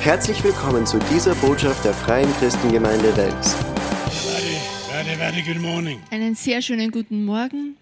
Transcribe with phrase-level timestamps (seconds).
[0.00, 3.54] Herzlich willkommen zu dieser Botschaft der Freien Christengemeinde Wels.
[3.54, 4.56] Very,
[4.88, 6.00] very, very good morning.
[6.10, 7.76] Einen sehr schönen guten Morgen.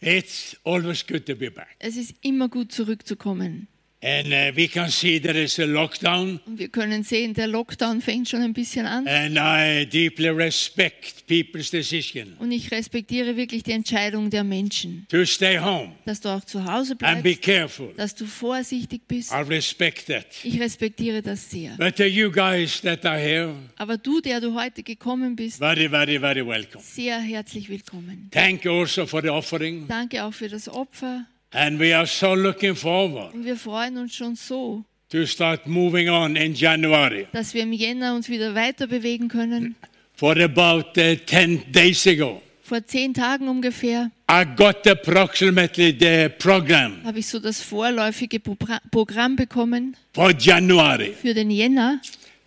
[0.00, 1.68] It's always good to be back.
[1.80, 3.66] Es ist immer gut zurückzukommen.
[4.06, 8.00] And uh, we can see there is a lockdown, Und wir können sehen, der Lockdown
[8.00, 9.04] fängt schon ein bisschen an.
[9.08, 15.24] and I deeply respect people's decision Und ich respektiere wirklich die Entscheidung der Menschen, to
[15.24, 17.92] stay home dass du auch zu Hause and be bleibst, careful.
[17.96, 19.32] dass du vorsichtig bist.
[19.32, 20.26] I respect that.
[20.44, 21.72] Ich respektiere das sehr.
[21.76, 25.88] But to you guys that are here, Aber du, der du heute gekommen bist, very,
[25.88, 26.80] very, very welcome.
[26.84, 28.28] sehr herzlich willkommen.
[28.30, 31.26] Thank you also for the offering, Danke auch für das Opfer.
[31.52, 36.08] And we are so looking forward Und wir freuen uns schon so, to start moving
[36.08, 37.26] on in January.
[37.32, 39.76] dass wir im Jänner uns wieder weiter bewegen können.
[40.14, 46.96] For about uh, 10 days ago, Vor zehn Tagen ungefähr I got approximately the program
[47.04, 51.12] habe ich so das vorläufige Programm bekommen for January.
[51.12, 52.00] für den Jänner.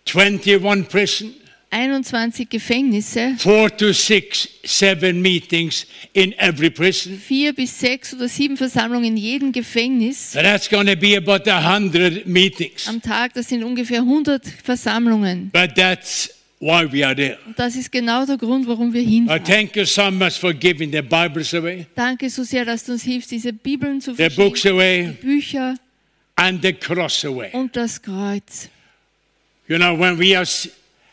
[0.06, 1.32] 21 prison,
[1.72, 7.16] 21 Gefängnisse, four to six, seven meetings in every prison.
[7.16, 11.60] vier bis sechs oder sieben Versammlungen in jedem Gefängnis that's going to be about a
[11.76, 12.88] hundred meetings.
[12.88, 13.34] am Tag.
[13.34, 15.50] Das sind ungefähr 100 Versammlungen.
[15.52, 17.38] But that's why we are there.
[17.46, 19.44] Und das ist genau der Grund, warum wir I hinfahren.
[19.44, 23.04] thank you so much for giving the Bibles away, Danke so sehr, dass du uns
[23.04, 25.76] hilfst, diese Bibeln zu the books verschenken, away, Bücher
[26.34, 27.50] and the cross away.
[27.52, 28.68] und das Kreuz.
[29.68, 30.44] You know, when we are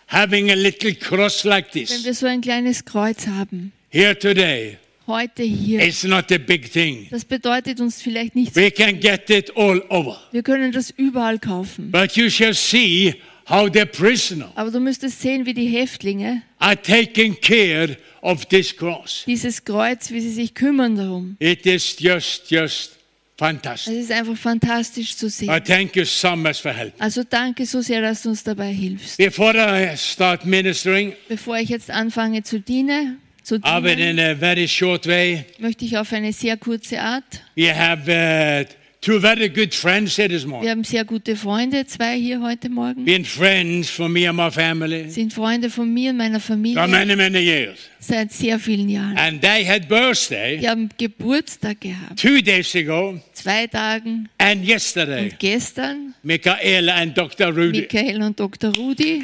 [0.08, 4.78] having a little cross like Wenn this wir so ein kleines Kreuz haben, here today,
[5.06, 7.08] heute hier, it's not a big thing.
[7.12, 8.56] das bedeutet uns vielleicht nichts.
[8.56, 10.20] We can get it all over.
[10.32, 11.92] Wir können das überall kaufen.
[11.92, 13.16] But you shall see
[13.50, 18.76] how the prisoner Aber du müsstest sehen, wie die Häftlinge are taking care of this
[18.76, 19.24] cross.
[19.26, 21.36] dieses Kreuz, wie sie sich kümmern darum.
[21.40, 22.97] It is just, just
[23.40, 23.94] Es fantastic.
[23.94, 25.64] ist einfach fantastisch zu I sehen.
[25.64, 27.00] thank you so much for helping.
[27.00, 29.18] Also danke so sehr, dass du uns dabei hilfst.
[29.18, 34.36] Before I start ministering, Bevor ich jetzt anfange zu dienen, zu I dienen in a
[34.36, 35.46] very short way.
[35.60, 37.24] möchte ich auf eine sehr kurze Art.
[37.56, 38.66] We have uh,
[39.02, 40.70] two very good friends here this Wir morning.
[40.70, 43.06] haben sehr gute Freunde, zwei hier heute Morgen.
[43.06, 46.88] Been friends for me and my family Sind Freunde von mir und meiner for Familie
[46.88, 47.78] many, many years.
[48.00, 49.18] seit sehr vielen Jahren.
[49.18, 52.20] And they had birthday Die haben Geburtstag gehabt.
[52.20, 55.24] two days ago Zwei Tagen and yesterday.
[55.32, 56.14] und gestern.
[56.24, 57.56] Michaela and Dr.
[57.56, 57.82] Rudy.
[57.82, 58.74] Michael und Dr.
[58.76, 59.24] Rudi.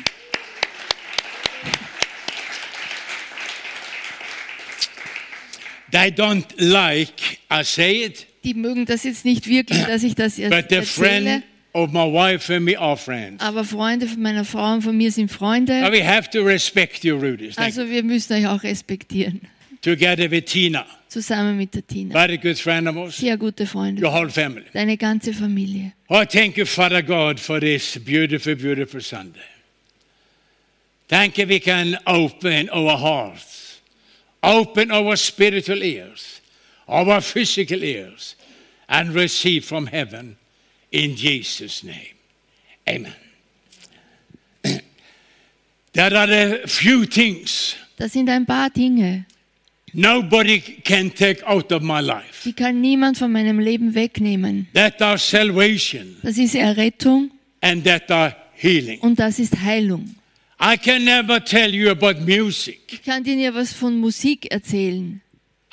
[5.92, 10.38] They don't like I say it, Die mögen das jetzt nicht wirklich, dass ich das
[10.38, 10.86] jetzt but the erzähle.
[10.86, 11.44] friend
[11.74, 13.42] of my wife and me are friends.
[13.44, 15.74] Aber Freunde von meiner Frau und von mir sind Freunde.
[15.92, 17.20] we have to respect you.
[17.20, 19.42] Thank Also wir müssen euch auch respektieren.
[19.44, 19.50] you.
[19.82, 22.14] Together with Tina, Zusammen mit der Tina.
[22.14, 24.02] very good friend of ours, Sehr gute Freunde.
[24.02, 24.64] your whole family.
[24.74, 25.92] Deine ganze Familie.
[26.08, 29.42] Oh, thank you, Father God, for this beautiful, beautiful Sunday.
[31.10, 33.82] Thank you, we can open our hearts,
[34.42, 36.40] open our spiritual ears,
[36.88, 38.36] our physical ears,
[38.88, 40.38] and receive from heaven
[40.92, 42.16] in Jesus' name.
[42.88, 43.16] Amen.
[45.94, 46.30] there are
[46.64, 49.26] a few things Das sind ein paar Dinge,
[49.94, 52.44] nobody can take out of my life.
[52.44, 54.68] die kann niemand von meinem Leben wegnehmen.
[54.74, 59.00] That are salvation Das ist Errettung and that are healing.
[59.02, 60.16] und das ist Heilung.
[60.60, 62.80] I can never tell you about music.
[62.94, 65.22] Ich kann dir ja was von Musik erzählen.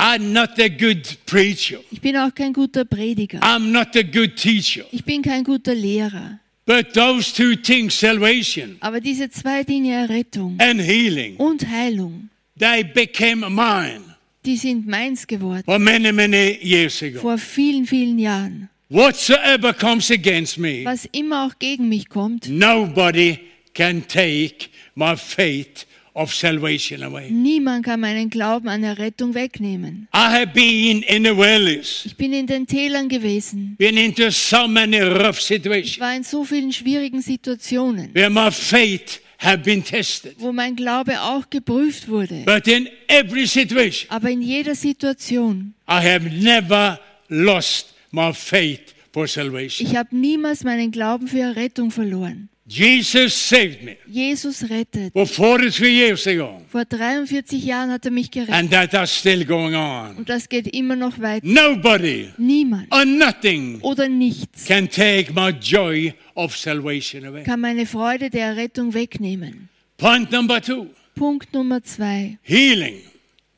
[0.03, 1.81] I'm not a good preacher.
[1.91, 3.38] Ich bin auch kein guter Prediger.
[3.43, 4.87] I'm not a good teacher.
[4.93, 6.41] Ich bin kein guter Lehrer.
[6.65, 12.83] But those two things, salvation Aber diese zwei Dinge, Errettung and healing, und Heilung, they
[12.83, 14.11] became mine
[14.47, 15.65] die sind meins geworden.
[15.66, 17.21] for many, many years ago.
[17.21, 18.71] Vor vielen, vielen Jahren.
[18.88, 23.38] Whatsoever comes against me, Was immer auch gegen mich kommt, nobody
[23.75, 27.31] can take my faith of salvation away.
[27.31, 30.09] niemand kann meinen Glauben an Errettung wegnehmen.
[30.15, 33.76] I have been in the valleys, Ich bin in den Tälern gewesen.
[33.79, 38.50] been into so many rough Ich situations war in so vielen schwierigen Situationen, where my
[38.50, 40.35] faith have been tested.
[40.38, 42.43] wo mein Glaube auch geprüft wurde.
[42.44, 49.26] But in every situation, Aber in jeder Situation, I have never lost my faith for
[49.26, 49.88] salvation.
[49.88, 52.50] ich habe niemals meinen Glauben für Errettung verloren.
[52.72, 55.12] Jesus saved me Jesus rettet.
[55.12, 58.55] for 43 years ago, Vor 43 Jahren hat er mich gerettet.
[58.55, 60.14] and that is still going on.
[60.19, 61.44] Und das geht immer noch weiter.
[61.44, 67.43] Nobody Niemand or nothing oder nichts can take my joy of salvation away.
[67.43, 69.69] kann meine Freude der Errettung wegnehmen.
[69.96, 72.38] Point number two Punkt Nummer zwei.
[72.43, 73.00] healing.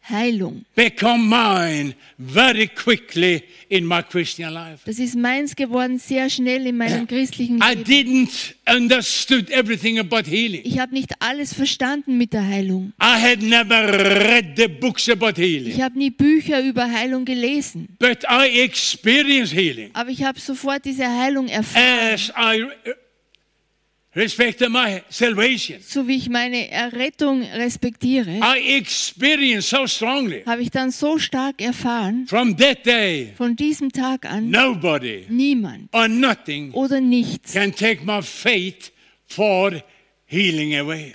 [0.08, 0.64] Heilung.
[0.74, 4.82] become mine very quickly in my Christian life.
[4.84, 7.84] Das ist meins geworden sehr schnell in meinem christlichen I Leben.
[7.84, 10.62] didn't understood everything about healing.
[10.64, 12.92] Ich habe nicht alles verstanden mit der Heilung.
[13.00, 13.88] I had never
[14.28, 17.88] read the books about healing, Ich habe nie Bücher über Heilung gelesen.
[17.98, 22.14] but I experienced healing Aber ich habe sofort diese Heilung erfahren.
[22.14, 22.64] as I
[24.14, 25.80] my salvation.
[25.80, 31.60] So wie ich meine Errettung respektiere, I experienced so strongly habe ich dann so stark
[31.62, 33.32] erfahren, from that day.
[33.36, 38.92] von diesem Tag an, Nobody niemand or nothing oder nichts can take my faith
[39.26, 39.72] for.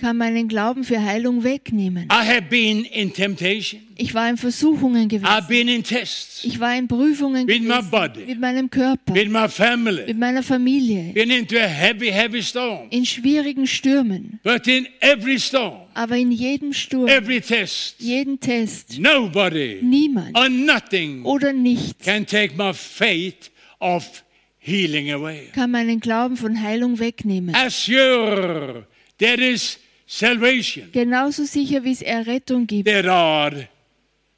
[0.00, 2.04] Kann meinen Glauben für Heilung wegnehmen.
[2.04, 3.80] I have been in temptation.
[3.96, 5.46] Ich war in Versuchungen I've gewesen.
[5.48, 7.90] been in tests Ich war in Prüfungen With my gewesen.
[7.90, 8.24] body.
[8.26, 10.04] Mit meinem Körper, with my family.
[10.06, 12.86] mit meiner Familie, Been into a heavy, heavy storm.
[12.90, 14.38] in schwierigen Stürmen.
[14.44, 20.48] But in every storm, Aber in jedem Sturm, every test, jeden Test, nobody niemand or
[20.48, 23.50] nothing oder nichts can take my faith
[23.80, 24.22] of
[24.60, 25.48] healing away.
[25.52, 27.52] kann meinen Glauben von Heilung wegnehmen.
[27.54, 28.86] As sure
[29.18, 33.68] there is salvation, Genauso sicher wie es Errettung gibt, there are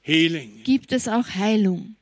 [0.03, 0.63] healing.
[0.65, 1.95] gibt es auch Heilung.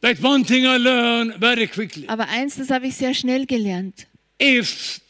[0.00, 2.04] But one thing I learned very quickly.
[2.08, 4.06] Aber eins, das habe ich sehr schnell gelernt.
[4.40, 5.00] If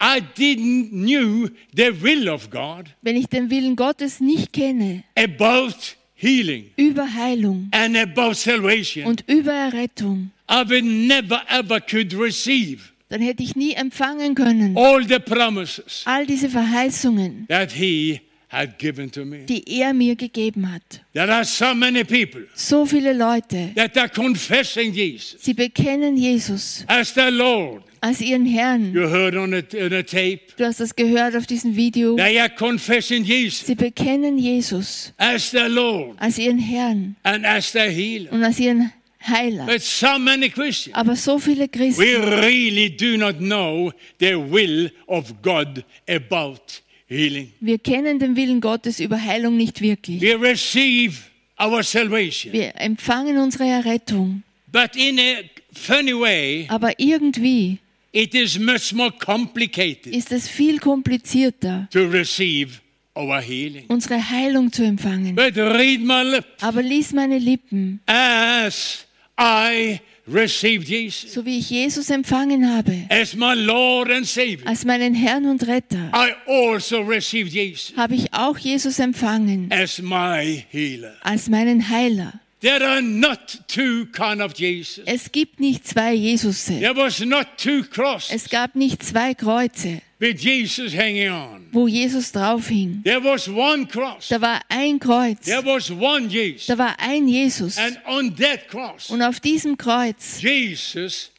[0.00, 5.74] I didn't knew the will of God Wenn ich den Willen Gottes nicht kenne, about
[6.14, 12.92] healing über Heilung and about salvation, und über Errettung, I would never ever could receive
[13.08, 18.78] dann hätte ich nie empfangen können all the promises all diese Verheißungen, that He had
[18.78, 19.38] given to me.
[19.44, 21.02] die er mir gegeben hat.
[21.12, 26.84] There are so many people So viele Leute, that are confessing Jesus sie bekennen Jesus
[26.88, 27.82] as their Lord.
[28.00, 28.92] als ihren Herrn.
[28.94, 30.40] You heard on a, on a tape.
[30.56, 32.14] Du hast das gehört auf diesem Video.
[32.16, 37.72] They are confessing Jesus Sie bekennen Jesus as their Lord als ihren Herrn and as
[37.72, 38.32] their healer.
[38.32, 38.92] und als ihren
[39.28, 39.66] Heiler.
[39.66, 44.90] But so many Christians, Aber so viele Christen, we really do not know the will
[45.06, 46.60] of God about
[47.08, 47.52] healing.
[47.60, 50.20] wir kennen den Willen Gottes über Heilung nicht wirklich.
[50.20, 51.16] We receive
[51.60, 54.42] our salvation, Wir empfangen unsere Errettung,
[54.72, 57.78] but in a funny way, aber irgendwie
[58.12, 62.80] it is much more complicated ist es viel komplizierter, to receive
[63.14, 63.84] our healing.
[63.88, 65.34] unsere Heilung zu empfangen.
[65.34, 69.05] But read my lips Aber lies meine Lippen, as
[69.38, 74.66] I received Jesus so wie ich Jesus empfangen habe, as my Lord and Savior.
[74.66, 80.00] als meinen Herrn und Retter, I also received Jesus habe ich auch Jesus empfangen as
[80.00, 81.14] my healer.
[81.22, 82.40] als meinen Heiler.
[82.60, 85.04] There are not two kind of Jesus.
[85.06, 86.80] Es gibt nicht zwei Jesusse.
[86.80, 91.66] There was not two crosses Es gab nicht zwei Kreuze, with Jesus hanging on.
[91.72, 93.02] wo Jesus drauf hing.
[93.04, 94.28] There was one cross.
[94.30, 95.44] Da war ein Kreuz.
[95.44, 96.66] There was one Jesus.
[96.66, 97.76] Da war ein Jesus.
[97.76, 101.30] And on that cross, Und auf diesem Kreuz, Jesus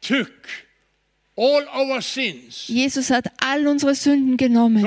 [0.00, 0.30] took
[1.38, 4.82] Jesus hat all unsere Sünden genommen,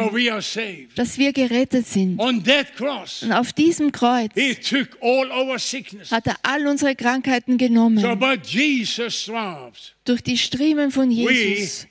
[0.95, 2.19] dass wir gerettet sind.
[2.19, 4.31] On that cross, Und auf diesem Kreuz
[6.09, 8.03] hat er all unsere Krankheiten So genommen.
[10.05, 11.87] Durch die Striemen von Jesus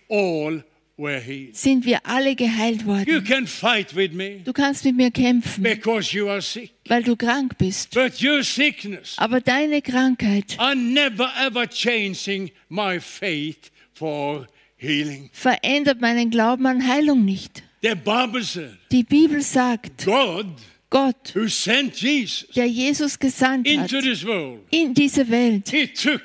[1.52, 3.24] sind wir alle geheilt You worden.
[3.24, 6.72] can fight with me Du kannst mit mir kämpfen, because you are sick.
[6.88, 7.94] weil du krank bist.
[7.94, 15.28] But your sickness Aber deine Krankheit never ever changing my faith for healing.
[15.32, 17.62] verändert meinen Glauben an Heilung nicht.
[17.82, 20.46] The Bible said, Die Bibel sagt, God
[20.90, 25.86] Gott, who sent Jesus der Jesus gesandt hat into this world, in diese Welt, He
[25.86, 26.22] took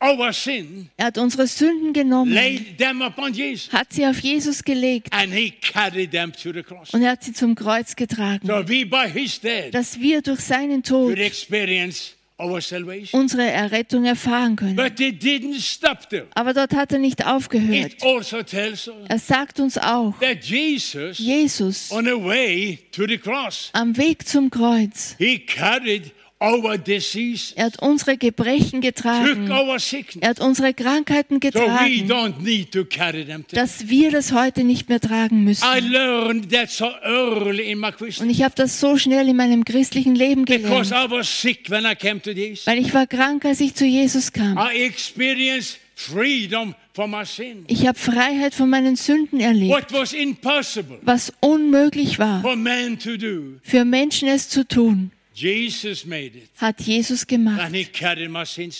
[0.00, 4.62] our sin, er hat unsere Sünden genommen, laid them upon Jesus, hat sie auf Jesus
[4.64, 6.92] gelegt and He carried them to the cross.
[6.92, 10.40] und er hat sie zum Kreuz getragen, So we by His death dass wir durch
[10.40, 12.17] seinen could Tod experience our salvation.
[12.38, 14.76] Unsere Errettung erfahren können.
[14.76, 16.26] But it didn't stop there.
[16.34, 17.96] Aber dort hat er nicht aufgehört.
[18.02, 18.38] Also
[19.08, 24.26] Er sagt uns auch, that Jesus, Jesus on the way to the cross, am Weg
[24.26, 29.50] zum Kreuz, He carried er hat unsere Gebrechen getragen,
[30.20, 32.08] er hat unsere Krankheiten getragen,
[33.50, 35.64] dass wir das heute nicht mehr tragen müssen.
[35.64, 36.86] So
[38.22, 43.44] Und ich habe das so schnell in meinem christlichen Leben gelernt, weil ich war krank,
[43.44, 44.56] als ich zu Jesus kam.
[44.58, 46.74] I experienced freedom.
[47.68, 49.92] Ich habe Freiheit von meinen Sünden erlebt,
[51.02, 52.42] was unmöglich war,
[53.62, 55.12] für Menschen es zu tun.
[56.56, 57.60] Hat Jesus gemacht,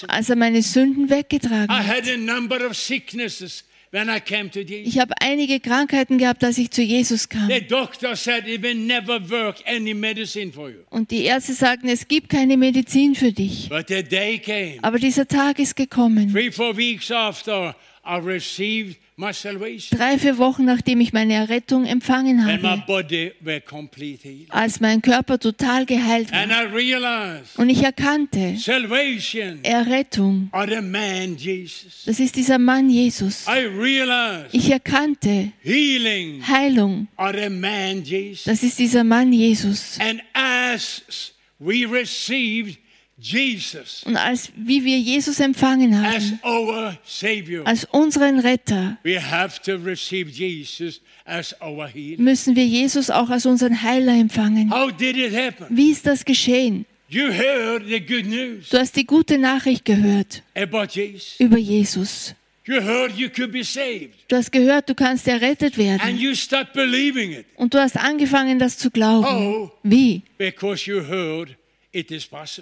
[0.09, 1.87] als er meine Sünden I weggetragen hat.
[1.87, 4.95] had a number of sicknesses when I came to Jesus.
[4.95, 7.49] Ich habe einige Krankheiten gehabt, als ich zu Jesus kam.
[7.49, 10.79] The doctor said it will never work any medicine for you.
[10.91, 13.69] Und die Ärzte sagten, es gibt keine Medizin für dich.
[13.69, 16.31] But the day came, Aber dieser Tag ist gekommen.
[16.33, 17.75] three, four weeks after
[18.05, 22.85] I received Drei, vier Wochen nachdem ich meine Errettung empfangen habe,
[24.51, 26.63] als mein Körper total geheilt And war.
[26.63, 33.45] I realized Und ich erkannte, salvation Errettung, das ist dieser Mann Jesus.
[34.53, 35.53] Ich erkannte,
[36.47, 37.09] Heilung,
[38.45, 39.99] das ist dieser Mann Jesus.
[40.01, 42.88] And as we received Jesus
[44.05, 46.41] Und als wie wir Jesus empfangen haben,
[47.65, 48.97] als unseren Retter,
[52.19, 54.71] müssen wir Jesus auch als unseren Heiler empfangen.
[55.71, 56.87] Wie ist das geschehen?
[57.11, 62.35] You heard the good news Du hast die gute Nachricht gehört über Jesus.
[62.67, 64.11] You heard you could be saved.
[64.29, 66.19] Du hast gehört, du kannst errettet And werden.
[66.19, 67.47] you start believing it.
[67.57, 69.71] Und du hast angefangen, das zu glauben.
[69.83, 70.23] Wie?
[70.37, 71.57] because you heard.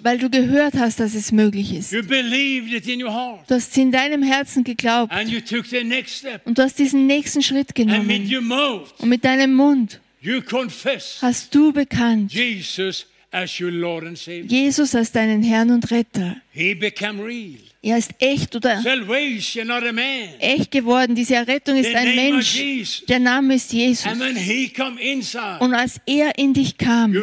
[0.03, 1.93] Weil du gehört hast, dass es möglich ist.
[1.93, 5.13] Du hast in deinem Herzen geglaubt.
[6.45, 8.09] Und du hast diesen nächsten Schritt genommen.
[8.99, 9.99] Und mit deinem Mund
[11.21, 12.33] hast du bekannt,
[14.49, 16.37] Jesus als deinen Herrn und Retter.
[17.83, 18.83] Er ist echt oder
[20.39, 21.15] echt geworden.
[21.15, 23.03] Diese Errettung ist ein Mensch.
[23.07, 24.11] Der Name ist Jesus.
[25.59, 27.13] Und als er in dich kam,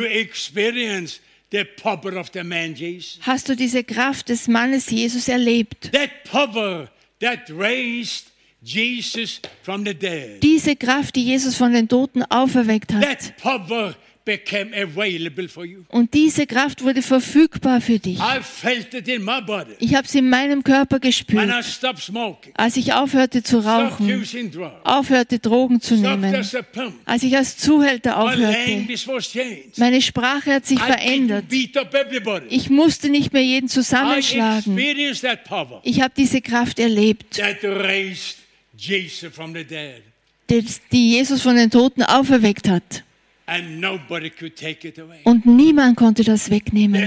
[1.54, 3.18] you experience the power of the man Jesus.
[3.20, 5.92] hast du diese Kraft des Mannes Jesus erlebt.
[5.92, 6.88] That power
[7.20, 8.26] that raised
[8.62, 10.42] Jesus from the dead.
[10.42, 13.34] Diese Kraft, die Jesus von den Toten auferweckt hat.
[14.24, 15.84] That power became available for you.
[15.88, 18.18] Und diese Kraft wurde verfügbar für dich.
[18.18, 19.72] I felt it in my body.
[19.78, 24.22] Ich habe sie in meinem Körper gespürt, stopped smoking, als ich aufhörte zu rauchen,
[24.84, 26.34] aufhörte Drogen zu nehmen,
[27.04, 28.86] als ich als Zuhälter aufhörte.
[29.76, 31.44] Meine Sprache hat sich verändert.
[32.48, 34.78] Ich musste nicht mehr jeden zusammenschlagen.
[35.82, 38.38] Ich habe diese Kraft erlebt, that raised
[38.76, 40.02] Jesus from the dead.
[40.50, 43.04] die die Jesus von den Toten auferweckt hat.
[45.24, 47.04] Und niemand konnte das wegnehmen.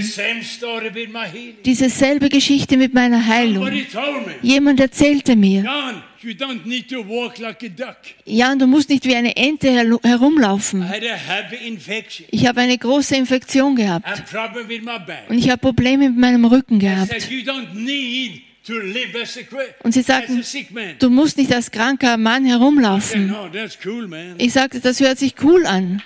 [1.64, 3.68] Diese selbe Geschichte mit meiner Heilung.
[4.42, 5.64] Jemand erzählte mir.
[8.24, 10.84] Jan, du musst nicht wie eine Ente herumlaufen.
[12.30, 14.06] Ich habe eine große Infektion gehabt
[15.28, 17.12] und ich habe Probleme mit meinem Rücken gehabt.
[19.82, 20.44] Und sie sagten,
[20.98, 23.34] du musst nicht als kranker Mann herumlaufen.
[24.38, 26.02] Ich sagte, das hört sich cool an.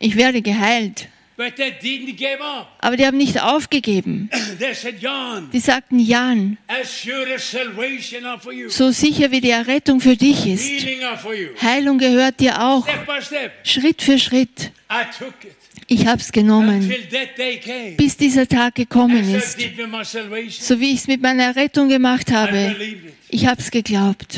[0.00, 1.08] Ich werde geheilt.
[1.38, 2.66] But they didn't give up.
[2.80, 4.28] Aber die haben nicht aufgegeben.
[4.58, 9.30] They said, John, Die sagten, Jan, as sure as salvation are for you, so sicher
[9.30, 10.84] wie die Errettung für dich ist.
[11.62, 12.84] Heilung gehört dir auch.
[13.62, 14.72] Schritt für Schritt.
[15.86, 16.92] Ich habe es genommen,
[17.96, 19.60] bis dieser Tag gekommen ist.
[20.60, 22.74] So wie ich es mit meiner Errettung gemacht habe.
[23.28, 24.36] Ich habe es geglaubt.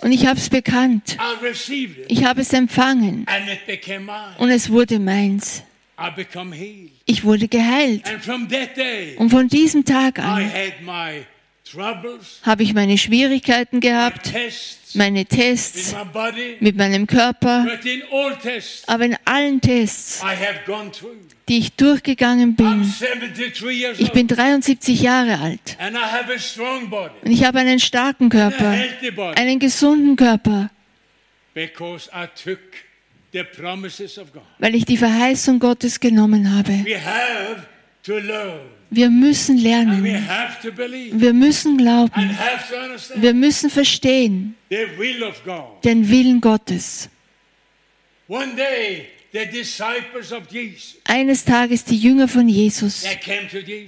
[0.00, 1.16] Und ich habe es bekannt.
[2.08, 3.24] Ich habe es empfangen.
[4.38, 5.62] Und es wurde meins.
[5.98, 6.90] I become healed.
[7.06, 8.06] Ich wurde geheilt.
[8.08, 11.24] And from that day, Und von diesem Tag I an had my
[11.70, 16.56] troubles, habe ich meine Schwierigkeiten gehabt, tests meine with Tests my body.
[16.60, 17.66] mit meinem Körper.
[18.86, 21.16] Aber in allen Tests, I have gone through,
[21.48, 24.38] die ich durchgegangen bin, 73 years ich bin old.
[24.38, 25.76] 73 Jahre alt.
[25.78, 29.40] And I have a strong body, Und ich habe einen starken a Körper, healthy body,
[29.40, 30.70] einen gesunden Körper,
[31.54, 32.58] because I took
[34.58, 36.84] weil ich die Verheißung Gottes genommen habe.
[36.84, 37.66] We have
[38.02, 38.60] to learn,
[38.90, 40.04] Wir müssen lernen.
[40.04, 42.30] Wir müssen glauben.
[43.16, 47.08] Wir müssen verstehen den Willen Gottes.
[51.04, 53.06] Eines Tages die Jünger von Jesus,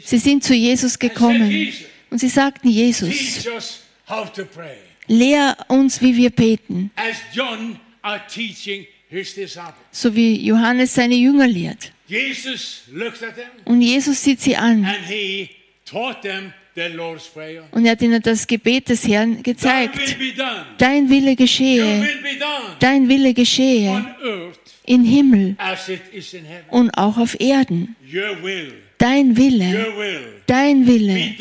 [0.05, 1.73] sie sind zu Jesus gekommen
[2.09, 3.47] und sie sagten, Jesus,
[5.07, 8.87] lehr uns, wie wir beten, As John are teaching.
[9.91, 11.93] So wie Johannes seine Jünger lehrt.
[13.65, 14.85] Und Jesus sieht sie an.
[17.71, 19.99] und er hat ihnen das Gebet des Herrn gezeigt.
[20.79, 22.09] Dein Wille geschehe,
[22.81, 24.05] dein Wille geschehe.
[25.05, 25.57] Himmel.
[26.35, 26.69] in heaven.
[26.71, 27.97] und auch auf Erden.
[28.99, 29.87] Dein Wille,
[30.47, 31.35] dein Wille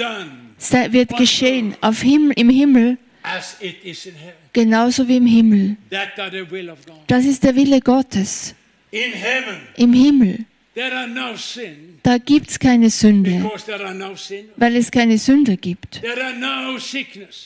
[0.92, 4.34] wird geschehen auf Himmel, im Himmel as it is in heaven.
[4.54, 5.78] genauso wie im Himmel.
[7.08, 8.54] Das ist der Wille Gottes
[8.92, 10.46] im Himmel.
[12.04, 13.52] da gibt es keine Sünde,
[14.58, 16.02] weil es keine Sünder gibt.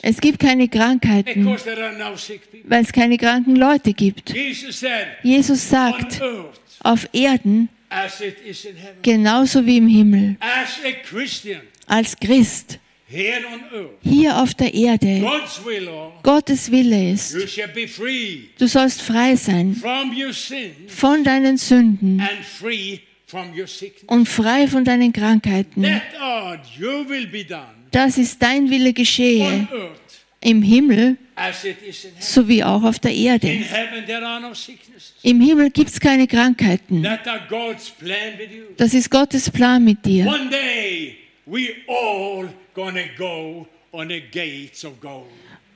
[0.02, 4.34] Es gibt keine Krankheiten, weil es keine kranken Leute gibt.
[5.24, 6.22] Jesus sagt,
[6.84, 7.70] auf Erden
[9.02, 10.38] genauso wie im Himmel.
[11.88, 15.22] Als Christ hier auf der Erde
[16.24, 17.36] Gottes Wille ist.
[18.58, 19.76] Du sollst frei sein
[20.88, 22.22] von deinen Sünden
[24.08, 25.86] und frei von deinen Krankheiten.
[27.92, 29.68] Das ist dein Wille geschehe
[30.42, 31.18] im Himmel
[32.20, 33.48] sowie auch auf der Erde.
[35.24, 37.06] Im Himmel gibt es keine Krankheiten.
[38.78, 40.26] Das ist Gottes Plan mit dir.
[41.50, 45.28] We all gonna go on the gates of gold.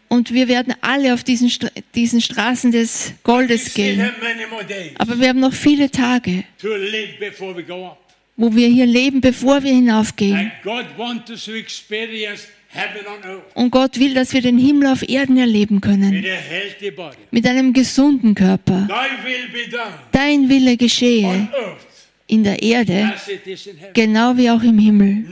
[0.10, 4.12] Und wir werden alle auf diesen, Stra diesen Straßen des Goldes gehen.
[4.98, 6.44] Aber wir haben noch viele Tage,
[8.36, 10.52] wo wir hier leben, bevor wir hinaufgehen.
[13.54, 16.26] Und Gott will, dass wir den Himmel auf Erden erleben können.
[17.32, 18.90] Mit einem gesunden Körper.
[20.12, 21.48] Dein Wille on geschehe
[22.32, 23.14] in der Erde,
[23.94, 25.26] genau wie auch im Himmel.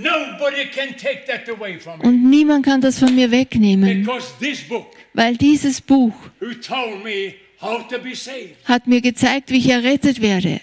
[2.00, 4.06] Und niemand kann das von mir wegnehmen,
[5.14, 6.14] weil dieses Buch
[8.66, 10.60] hat mir gezeigt, wie ich errettet werde.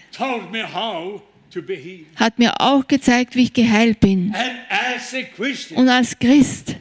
[2.16, 4.34] Hat mir auch gezeigt, wie ich geheilt bin.
[5.74, 6.76] Und als Christ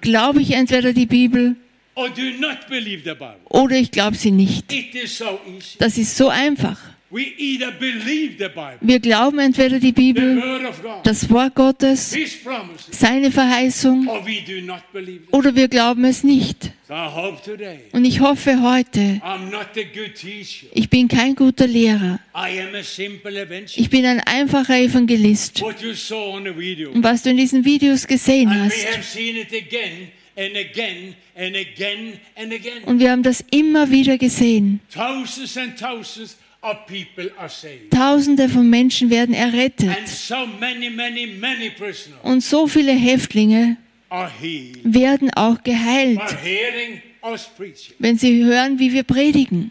[0.00, 1.56] glaube ich entweder die Bibel
[1.94, 3.40] or do not believe the Bible.
[3.50, 4.72] oder ich glaube sie nicht.
[4.72, 5.78] It is so easy.
[5.78, 6.78] Das ist so einfach.
[7.14, 10.42] We either believe the Bible, Wir glauben entweder die Bibel,
[11.04, 12.12] das Wort Gottes,
[12.90, 14.08] seine Verheißung,
[15.30, 16.72] oder wir glauben es nicht.
[17.92, 19.20] Und ich hoffe heute,
[20.72, 22.18] ich bin kein guter Lehrer.
[23.76, 25.62] Ich bin ein einfacher Evangelist.
[25.62, 28.88] Und was du in diesen Videos gesehen hast,
[30.36, 32.84] and again and again and again.
[32.86, 34.80] und wir haben das immer wieder gesehen.
[34.92, 37.90] Thousands and thousands of people are saved.
[37.90, 39.90] Tausende von Menschen werden errettet.
[42.22, 43.76] Und so viele Häftlinge
[44.84, 46.20] werden auch geheilt,
[47.98, 49.70] wenn sie hören, wie wir predigen,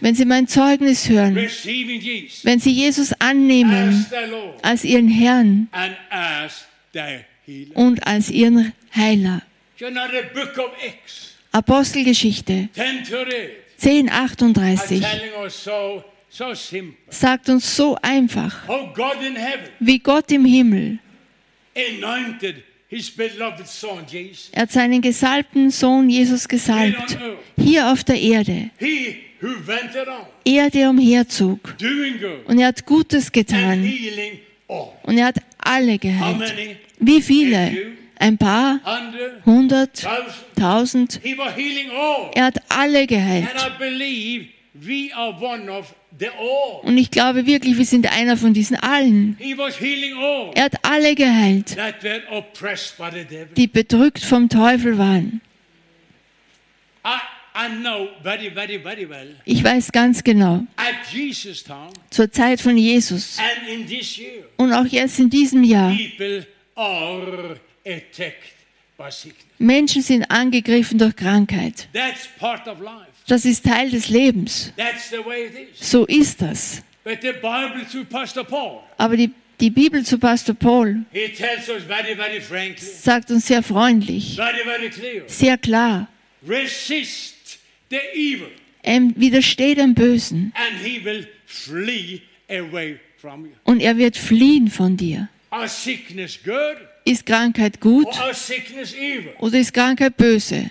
[0.00, 4.06] wenn sie mein Zeugnis hören, wenn sie Jesus annehmen
[4.62, 5.68] als ihren Herrn
[7.74, 9.42] und als ihren Heiler.
[11.52, 16.96] Apostelgeschichte 10 to read, 10, are 38 telling us so, so simple.
[17.10, 18.68] sagt uns so einfach,
[19.78, 20.98] wie Gott im Himmel,
[24.52, 27.16] er hat seinen gesalbten Sohn Jesus gesalbt,
[27.56, 28.70] hier auf der Erde.
[30.44, 31.76] Er, der umherzog.
[32.46, 33.84] Und er hat Gutes getan.
[35.02, 36.54] Und er hat alle geheilt.
[36.98, 37.92] Wie viele?
[38.20, 38.80] Ein paar?
[39.46, 40.06] Hundert?
[40.56, 41.20] Tausend?
[42.34, 43.48] Er hat alle geheilt.
[46.82, 49.36] Und ich glaube wirklich, wir sind einer von diesen allen.
[49.40, 51.76] Er hat alle geheilt,
[53.56, 55.40] die bedrückt vom Teufel waren.
[59.44, 60.64] Ich weiß ganz genau,
[62.10, 63.38] zur Zeit von Jesus
[64.56, 65.92] und auch jetzt in diesem Jahr,
[69.58, 71.88] Menschen sind angegriffen durch Krankheit.
[73.26, 74.72] Das ist Teil des Lebens.
[75.74, 76.82] So ist das.
[78.96, 84.92] Aber die, die Bibel zu Pastor Paul very, very frankly, sagt uns sehr freundlich, very,
[85.26, 86.08] sehr klar,
[86.46, 87.58] Resist
[87.90, 88.50] the evil,
[88.82, 93.52] er widersteht dem Bösen and he will flee away from you.
[93.64, 95.28] und er wird fliehen von dir.
[95.50, 96.76] Are sickness good
[97.08, 98.06] Ist Krankheit gut
[99.38, 100.70] oder ist Krankheit böse?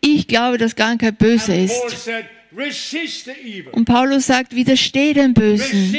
[0.00, 2.08] Ich glaube, dass Krankheit böse ist.
[3.72, 5.94] Und Paulus sagt, widersteh dem Bösen,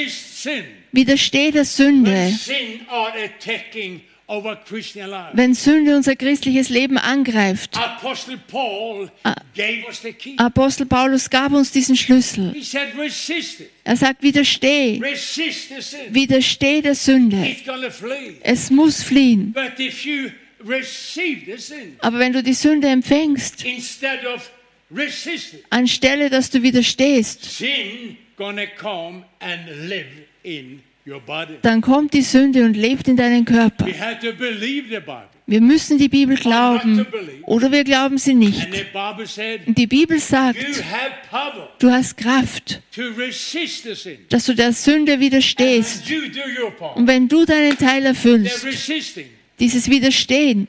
[0.92, 2.30] widersteh der When Sünde.
[2.30, 4.02] sin are attacking.
[5.34, 7.76] Wenn Sünde unser christliches Leben angreift.
[10.38, 12.56] Apostel Paulus gab uns diesen Schlüssel.
[13.84, 15.02] Er sagt, widersteh,
[16.12, 17.56] widersteh der Sünde.
[18.42, 19.52] Es muss fliehen.
[19.52, 20.30] But if you
[20.64, 23.66] receive the sin Aber wenn du die Sünde empfängst,
[25.70, 30.06] anstelle dass du widerstehst, sin gonna come and live
[30.44, 30.84] in.
[31.62, 33.86] Dann kommt die Sünde und lebt in deinen Körper.
[35.50, 37.06] Wir müssen die Bibel glauben
[37.44, 38.68] oder wir glauben sie nicht.
[39.66, 40.60] Und die Bibel sagt,
[41.80, 42.82] du hast Kraft,
[44.30, 46.04] dass du der Sünde widerstehst.
[46.96, 48.64] Und wenn du deinen Teil erfüllst,
[49.60, 50.68] dieses Widerstehen,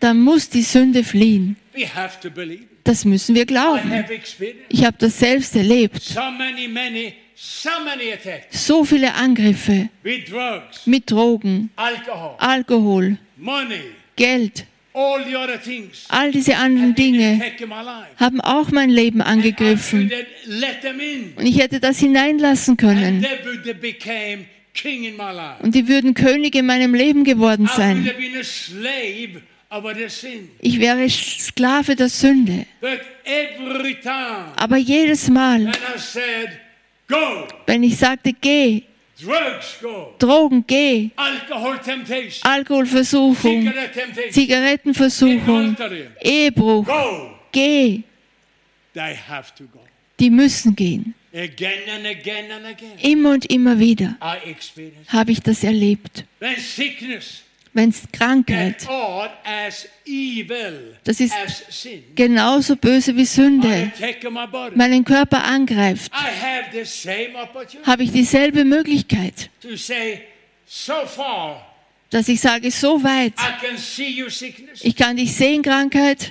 [0.00, 1.56] dann muss die Sünde fliehen.
[2.84, 4.04] Das müssen wir glauben.
[4.68, 6.14] Ich habe das selbst erlebt.
[8.50, 9.88] So viele Angriffe
[10.86, 11.70] mit Drogen,
[12.38, 13.18] Alkohol,
[14.16, 14.66] Geld,
[16.08, 17.42] all diese anderen Dinge
[18.16, 20.10] haben auch mein Leben angegriffen.
[21.36, 23.26] Und ich hätte das hineinlassen können.
[25.62, 28.10] Und die würden Könige in meinem Leben geworden sein.
[30.60, 32.64] Ich wäre Sklave der Sünde.
[34.56, 35.72] Aber jedes Mal,
[37.08, 38.82] go, wenn ich sagte, geh,
[39.20, 41.10] drugs go, Drogen, geh,
[42.42, 43.72] Alkoholversuchung,
[44.30, 45.76] Zigarettenversuchung,
[46.20, 48.02] Ehebruch, go, geh,
[50.18, 51.14] die müssen gehen.
[51.34, 52.98] Again and again and again.
[53.02, 56.24] Immer und immer wieder habe ich das erlebt.
[56.38, 57.42] When sickness
[57.76, 58.88] Wenn es Krankheit
[61.04, 61.34] Das ist-
[62.14, 63.92] genauso böse wie Sünde.
[64.74, 66.10] Meinen Körper angreift,
[67.84, 69.50] habe ich dieselbe Möglichkeit,
[72.08, 73.34] dass ich sage, so weit,
[74.82, 76.30] ich kann dich sehen, Krankheit,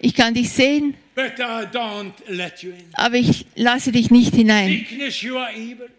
[0.00, 0.94] ich kann dich sehen,
[2.94, 4.86] aber ich lasse dich nicht hinein.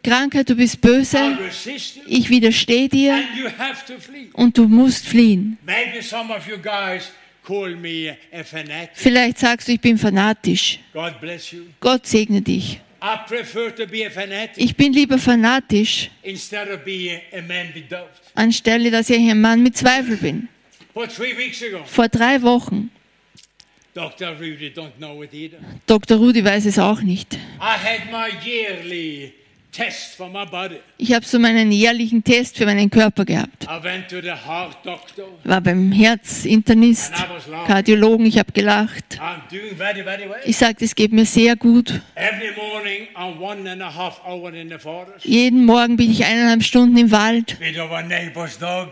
[0.04, 1.38] Krankheit, du bist böse,
[2.08, 3.23] ich widerstehe dir
[4.34, 5.58] und du musst fliehen.
[5.65, 7.12] Maybe some of you guys
[7.45, 8.91] call me a fanatic.
[8.93, 10.80] Vielleicht sagst du, ich bin fanatisch.
[10.93, 11.63] God bless you.
[11.80, 12.82] Gott segne dich.
[13.01, 17.67] I prefer to be a fanatic Ich bin lieber fanatisch, instead of being a man
[17.75, 18.10] with doubt.
[18.34, 20.47] anstelle dass ich ein Mann mit Zweifel bin.
[20.93, 22.89] But three weeks ago, Vor drei Wochen,
[23.95, 24.36] Dr.
[24.36, 25.58] Rudy don't know it either.
[25.88, 26.17] Dr.
[26.17, 27.36] Rudi weiß es auch nicht.
[27.62, 29.34] I had my yearly
[30.97, 33.67] Ich habe so meinen jährlichen Test für meinen Körper gehabt.
[35.43, 37.13] War beim Herzinternist,
[37.67, 39.19] Kardiologen, ich habe gelacht.
[39.19, 40.39] I'm doing very, very well.
[40.45, 42.01] Ich sagte, es geht mir sehr gut.
[45.23, 47.57] Jeden Morgen bin ich eineinhalb Stunden im Wald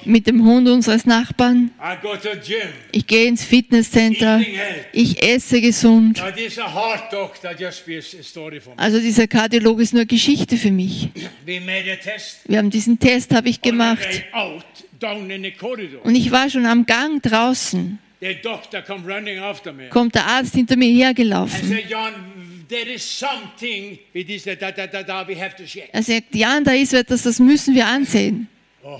[0.05, 1.71] mit dem Hund unseres Nachbarn.
[2.91, 4.41] Ich gehe ins Fitnesscenter.
[4.91, 6.21] Ich esse gesund.
[8.77, 10.72] Also dieser Kardiologe ist nur Geschichte für mich.
[11.99, 12.41] Test.
[12.47, 14.07] Wir haben diesen Test, habe ich gemacht.
[16.03, 17.99] Und ich war schon am Gang draußen.
[19.89, 21.77] Kommt der Arzt hinter mir hergelaufen.
[25.91, 28.47] Er sagt, Jan, da ist etwas, das müssen wir ansehen.
[28.85, 28.99] Oh.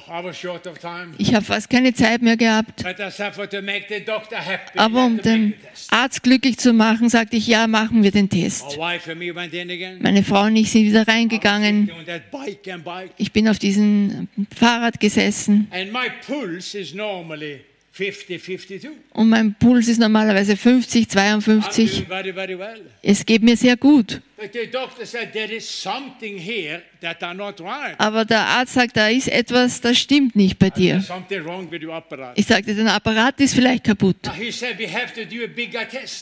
[1.17, 2.86] Ich habe fast keine Zeit mehr gehabt.
[4.76, 5.54] Aber um den.
[5.89, 8.78] Arzt glücklich zu machen, sagte ich, ja, machen wir den Test.
[8.78, 11.91] Meine Frau und ich sind wieder reingegangen.
[13.17, 17.73] Ich bin auf diesem Fahrrad gesessen And my pulse is normally 50, 52.
[19.13, 21.91] und mein Puls ist normalerweise 50, I'm 52.
[21.91, 22.82] doing very, very well.
[23.03, 24.19] Es geht mir sehr gut.
[27.97, 31.03] Aber der Arzt sagt, da ist etwas, das stimmt nicht bei dir.
[32.36, 34.17] Ich sagte, dein Apparat ist vielleicht kaputt.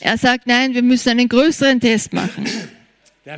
[0.00, 2.44] Er sagt, nein, wir müssen einen größeren Test machen.
[3.24, 3.36] Wir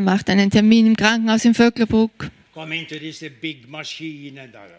[0.00, 2.30] machen einen Termin im Krankenhaus in Vöcklerbruck,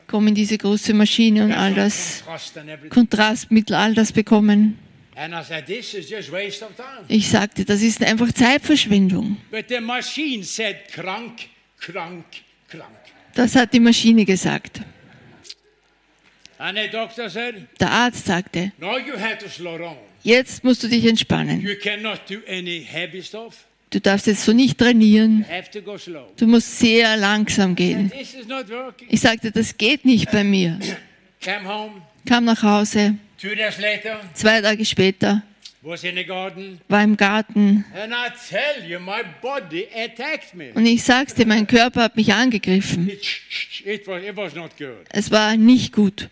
[0.08, 2.90] Kommen in diese große Maschine und all das everything.
[2.90, 4.78] Kontrastmittel, all das bekommen.
[7.08, 9.38] Ich sagte, das ist einfach Zeitverschwendung.
[13.34, 14.82] Das hat die Maschine gesagt.
[17.80, 18.72] Der Arzt sagte,
[20.24, 21.68] jetzt musst du dich entspannen.
[23.94, 25.46] Du darfst jetzt so nicht trainieren.
[26.38, 28.12] Du musst sehr langsam gehen.
[29.08, 30.80] Ich sagte, das geht nicht bei mir.
[32.26, 33.18] Kam nach Hause.
[34.34, 35.44] Zwei Tage später
[35.84, 37.86] war im Garten.
[40.74, 43.12] Und ich sag's dir, mein Körper hat mich angegriffen.
[45.10, 46.30] Es war nicht gut.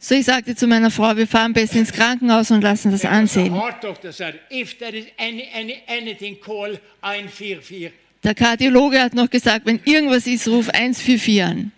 [0.00, 3.52] So ich sagte zu meiner Frau, wir fahren besser ins Krankenhaus und lassen das ansehen.
[3.52, 7.90] heart doctor said, if there is any, any, anything, call 144.
[8.22, 11.72] Der Kardiologe hat noch gesagt, wenn irgendwas ist, ruf 144 an.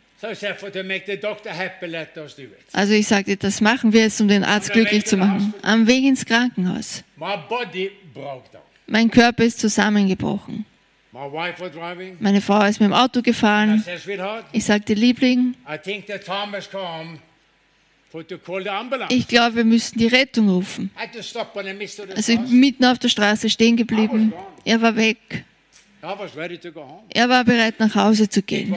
[2.73, 5.55] Also ich sagte, das machen wir jetzt, um den Arzt glücklich zu machen.
[5.63, 7.03] Am Weg ins Krankenhaus.
[8.87, 10.67] Mein Körper ist zusammengebrochen.
[12.21, 13.85] Meine Frau ist mit dem Auto gefahren.
[14.53, 15.55] Ich sagte, Liebling,
[19.11, 20.91] ich glaube, wir müssen die Rettung rufen.
[22.17, 24.33] Also ich bin mitten auf der Straße stehen geblieben.
[24.65, 25.45] Er war weg.
[26.03, 28.75] Er war bereit, nach Hause zu gehen.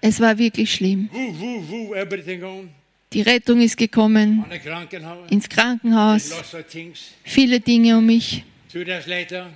[0.00, 1.10] Es war wirklich schlimm.
[3.12, 4.44] Die Rettung ist gekommen
[5.30, 6.32] ins Krankenhaus.
[7.24, 8.44] Viele Dinge um mich.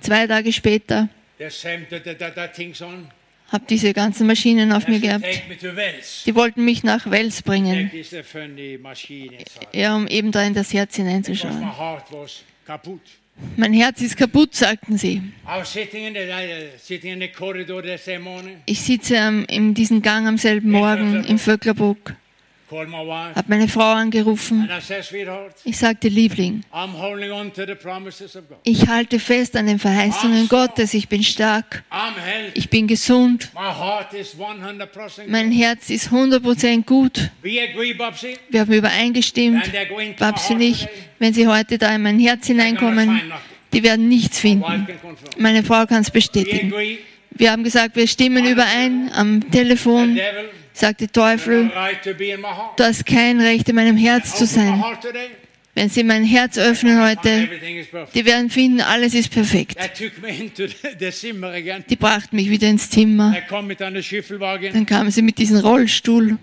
[0.01, 1.07] Zwei Tage später
[3.51, 5.25] habe diese ganzen Maschinen auf mir gehabt.
[6.25, 7.91] Die wollten mich nach Wels bringen,
[9.71, 11.71] ja, um eben da in das Herz hineinzuschauen.
[13.57, 15.21] Mein Herz ist kaputt, sagten sie.
[15.45, 15.61] Uh.
[18.65, 22.15] Ich sitze in diesem Gang am selben Morgen im Vöcklerburg,
[22.71, 24.67] Habe meine Frau angerufen.
[25.63, 26.61] Ich sagte, Liebling,
[28.63, 30.93] ich halte fest an den Verheißungen Gottes.
[30.95, 31.83] Ich bin stark,
[32.55, 37.29] ich bin gesund, My heart is 100% mein Herz ist 100% gut.
[37.41, 39.71] Wir haben übereingestimmt,
[40.17, 40.87] Babsi und ich,
[41.19, 43.31] wenn sie heute da in mein Herz hineinkommen,
[43.73, 44.87] die werden nichts finden.
[45.37, 46.73] Meine Frau kann es bestätigen.
[47.37, 50.17] Wir haben gesagt, wir stimmen überein am Telefon,
[50.75, 51.71] sagte has Teufel,
[52.75, 54.83] du hast kein Recht in meinem Herz zu sein.
[55.77, 57.49] Wenn sie mein Herz öffnen heute,
[58.13, 59.77] die werden finden, alles ist perfekt.
[61.89, 63.35] Die brachten mich wieder ins Zimmer.
[64.71, 66.37] Dann kamen sie mit diesem Rollstuhl.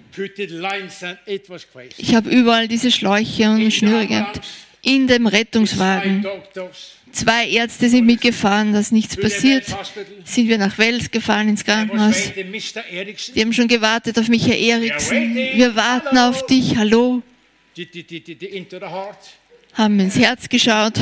[1.96, 4.42] Ich habe überall diese Schläuche und Schnüre gehabt.
[4.84, 6.26] In dem Rettungswagen.
[7.12, 9.64] Zwei Ärzte sind mitgefahren, dass nichts passiert.
[10.24, 12.32] Sind wir nach Wels gefahren ins Krankenhaus.
[12.34, 15.34] Die haben schon gewartet auf mich, Herr Eriksen.
[15.34, 16.76] Wir warten auf dich.
[16.76, 17.22] Hallo.
[19.74, 20.94] Haben ins Herz geschaut.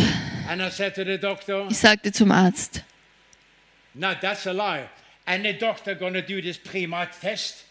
[1.70, 2.84] Ich sagte zum Arzt.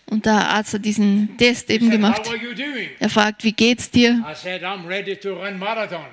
[0.09, 2.23] Und der Arzt hat diesen Test eben gemacht.
[2.99, 4.23] Er fragt, wie geht's dir?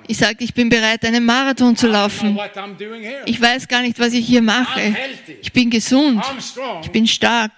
[0.07, 2.37] Ich sagte, ich bin bereit, einen Marathon zu laufen.
[3.25, 4.95] Ich weiß gar nicht, was ich hier mache.
[5.41, 6.21] Ich bin gesund.
[6.83, 7.51] Ich bin stark.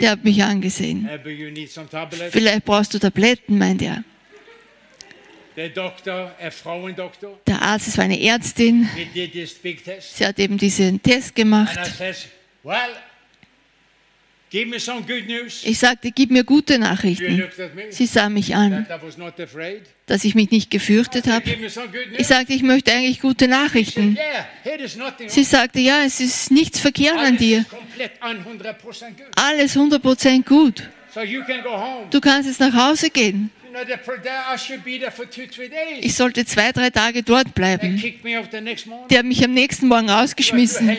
[0.00, 1.08] Der hat mich angesehen.
[1.12, 2.32] "Uh, but you need some tablets.
[2.32, 4.04] Vielleicht brauchst du Tabletten, meint er.
[5.74, 8.88] Doctor, a Frauendoktor, Der Arzt, es war eine Ärztin.
[9.12, 11.76] Sie hat eben diesen Test gemacht.
[12.62, 12.90] well, give me some good
[14.22, 14.41] news.
[14.52, 17.42] Ich sagte, gib mir gute Nachrichten.
[17.90, 18.86] Sie sah mich an,
[20.06, 21.44] dass ich mich nicht gefürchtet habe.
[22.18, 24.18] Ich sagte, ich möchte eigentlich gute Nachrichten.
[25.26, 27.60] Sie sagte, ja, es ist nichts verkehrt an dir.
[27.60, 29.26] It's complete 100% good.
[29.36, 30.90] Alles 100% gut.
[32.10, 33.50] Du kannst jetzt nach Hause gehen.
[36.00, 37.96] Ich sollte zwei, drei Tage dort bleiben.
[37.96, 40.96] Die haben mich am nächsten Morgen rausgeschmissen.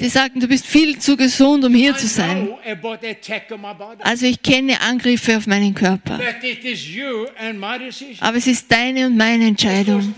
[0.00, 2.48] Die sagten, du bist viel zu gesund, um hier zu sein.
[4.00, 6.20] Also ich kenne Angriffe auf meinen Körper.
[8.20, 10.14] Aber es ist deine und meine Entscheidung.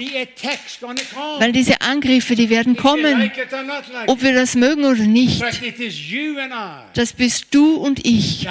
[1.38, 3.30] Weil diese Angriffe, die werden kommen,
[4.06, 5.42] ob wir das mögen oder nicht.
[6.94, 8.46] Das bist du und ich.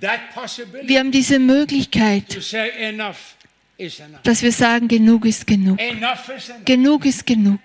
[0.00, 2.24] Wir haben diese Möglichkeit,
[4.22, 5.78] dass wir sagen, genug ist genug.
[6.64, 7.60] Genug ist genug.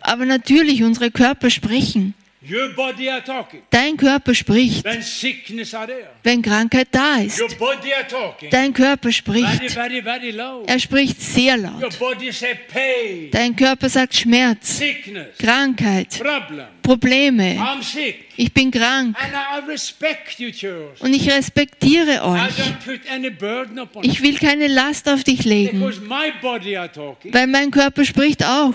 [0.00, 2.14] Aber natürlich, unsere Körper sprechen.
[3.70, 4.84] Dein Körper spricht,
[6.22, 7.42] wenn Krankheit da ist.
[8.50, 9.62] Dein Körper spricht.
[10.66, 11.98] Er spricht sehr laut.
[13.32, 14.80] Dein Körper sagt Schmerz,
[15.38, 16.20] Krankheit.
[16.86, 17.58] Probleme.
[18.36, 19.16] Ich bin krank.
[21.00, 22.40] Und ich respektiere euch.
[24.02, 28.74] Ich will keine Last auf dich legen, weil mein Körper spricht auch,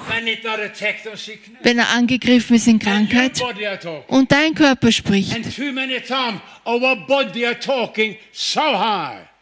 [1.63, 3.41] wenn er angegriffen ist in Krankheit.
[4.07, 5.35] Und dein Körper spricht.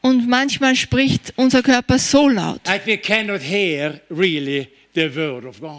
[0.02, 4.70] Und manchmal spricht unser Körper so laut, that we cannot hear really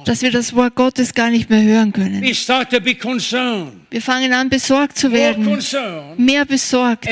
[0.04, 2.22] dass wir das Wort Gottes gar nicht mehr hören können.
[2.22, 5.44] Wir fangen an, besorgt zu werden,
[6.16, 7.08] mehr besorgt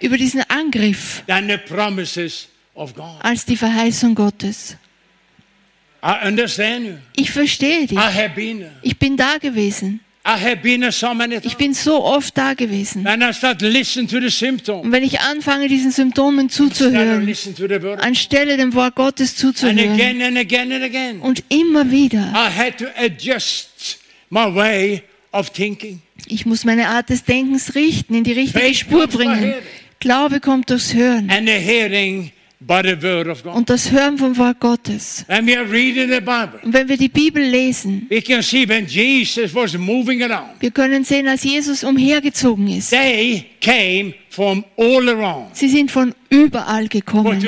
[0.00, 1.22] über diesen Angriff
[3.22, 4.76] als die Verheißung Gottes.
[6.02, 6.94] I understand you.
[7.14, 7.98] Ich verstehe dich.
[7.98, 10.00] I have been, Ich bin da gewesen.
[11.42, 13.04] Ich bin so oft da gewesen.
[13.04, 17.28] When I start listening to the symptoms, Und wenn ich anfange, diesen Symptomen zuzuhören,
[18.00, 19.78] anstelle dem Wort Gottes zuzuhören
[21.22, 22.32] und immer wieder.
[26.26, 29.54] Ich muss meine Art des Denkens richten, in die richtige Spur bringen.
[30.00, 33.54] Glaube kommt durchs Hören And the hearing by the word of God.
[33.54, 35.24] und das Hören vom Wort Gottes.
[35.28, 40.70] Und wenn wir die Bibel lesen, We can see when Jesus was moving around, wir
[40.70, 42.90] können sehen, als Jesus umhergezogen ist.
[42.90, 47.42] they came from all around Sie sind von überall gekommen,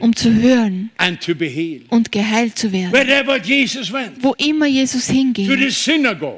[0.00, 0.90] um zu hören
[1.90, 2.92] und geheilt zu werden.
[4.20, 5.50] Wo immer Jesus hinging,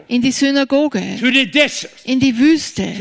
[0.09, 1.02] in die Synagoge,
[2.04, 2.94] in die Wüste,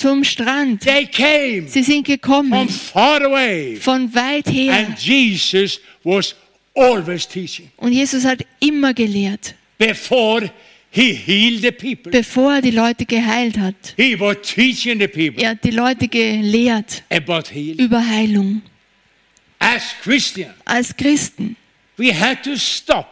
[0.00, 0.80] zum Strand.
[0.82, 3.76] they came Sie sind from gekommen far away.
[3.76, 4.72] von weit her.
[4.86, 6.34] And Jesus was
[6.74, 10.50] always teaching Und Jesus hat immer gelehrt, before
[10.90, 12.10] he healed the people.
[12.10, 13.94] bevor er die Leute geheilt hat.
[13.96, 17.78] He was teaching the people Er hat die Leute gelehrt about healing.
[17.78, 18.62] über Heilung.
[19.58, 21.56] As Christians, Als Christen
[21.96, 23.06] we had to stop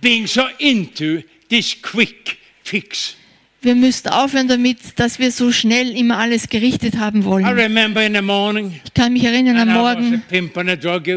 [0.00, 3.16] being so into this quick fix.
[3.62, 7.44] Wir müssten aufhören damit, dass wir so schnell immer alles gerichtet haben wollen.
[8.22, 10.22] morning, Ich kann mich erinnern am Morgen,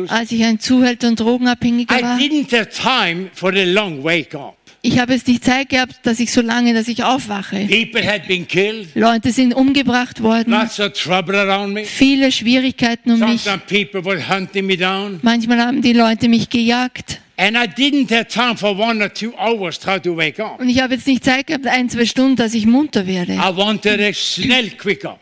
[0.10, 2.20] als ich ein Zuhälter und Drogenabhängiger war.
[4.86, 7.66] Ich habe jetzt nicht Zeit gehabt, dass ich so lange, dass ich aufwache.
[8.96, 10.54] Leute sind umgebracht worden.
[11.86, 13.44] Viele Schwierigkeiten um mich.
[13.44, 15.20] Sometimes people were hunting me down.
[15.22, 17.22] Manchmal haben die Leute mich gejagt.
[17.36, 20.60] And I didn't have time for one or two hours try to wake up.
[20.60, 23.34] Und ich habe jetzt nicht Zeit gehabt, ein, zwei Stunden, dass ich munter werde.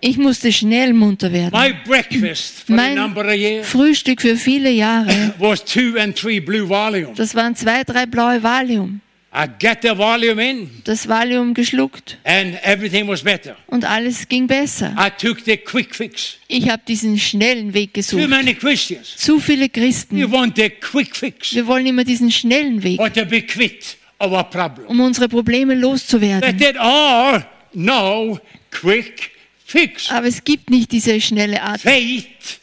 [0.02, 1.58] Ich musste schnell munter werden.
[1.58, 6.14] My breakfast for a Mein number of years Frühstück für viele Jahre, was two and
[6.14, 7.16] three blue volumes.
[7.16, 9.00] das waren zwei, drei blaue Valium.
[9.34, 13.56] I get the volume in Das Valium geschluckt and everything was better.
[13.68, 14.94] und alles ging besser.
[15.00, 16.38] I took the quick fix.
[16.50, 18.28] Ich habe diesen schnellen Weg Too gesucht.
[18.30, 19.16] many Christians.
[19.16, 20.32] Zu viele You Christen.
[20.32, 24.44] want the quick fix Wir wollen immer diesen schnellen Weg, or to be quit our
[24.44, 24.88] problem.
[24.88, 26.58] um unsere Probleme But loszuwerden.
[26.58, 28.38] there are no
[28.70, 29.32] quick
[29.66, 30.12] fix.
[30.12, 31.80] Aber es gibt nicht diese schnelle Art.
[31.80, 32.60] Faith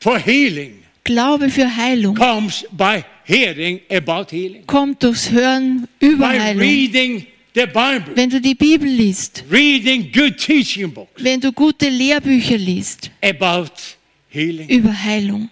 [0.00, 4.64] for healing Glaube für Heilung comes by hearing about healing.
[4.66, 6.60] kommt durchs Hören über By Heilung.
[6.62, 11.88] reading the Bible, Wenn du die Bibel liest, reading good teaching books wenn du gute
[11.88, 13.70] Lehrbücher liest about
[14.30, 14.68] healing.
[14.68, 15.50] über Heilung.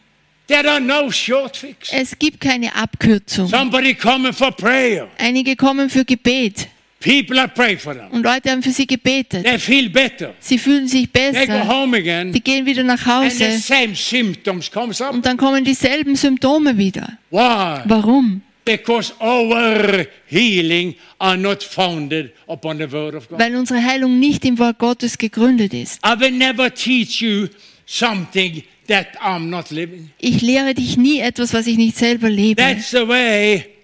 [0.49, 1.91] There are no short fix.
[1.93, 3.49] Es gibt keine Abkürzung.
[3.49, 5.09] Somebody coming for prayer.
[5.19, 6.69] Einige kommen für Gebet
[7.07, 8.09] People are praying for them.
[8.11, 9.45] und Leute haben für sie gebetet.
[9.45, 10.35] They feel better.
[10.41, 11.69] Sie fühlen sich They go besser.
[11.69, 17.19] home again Die gehen wieder nach and the Hause und dann kommen dieselben Symptome wieder.
[17.31, 17.83] Why?
[17.85, 18.43] Warum?
[18.65, 23.39] Because our healing are not founded upon the word of God.
[23.39, 26.01] Weil unsere Heilung nicht im Wort Gottes gegründet ist.
[26.05, 27.47] I will never teach you
[27.87, 30.11] something that I'm not living.
[30.19, 32.61] Ich lehre dich nie etwas, was ich nicht selber lebe.
[32.61, 33.76] That's the way.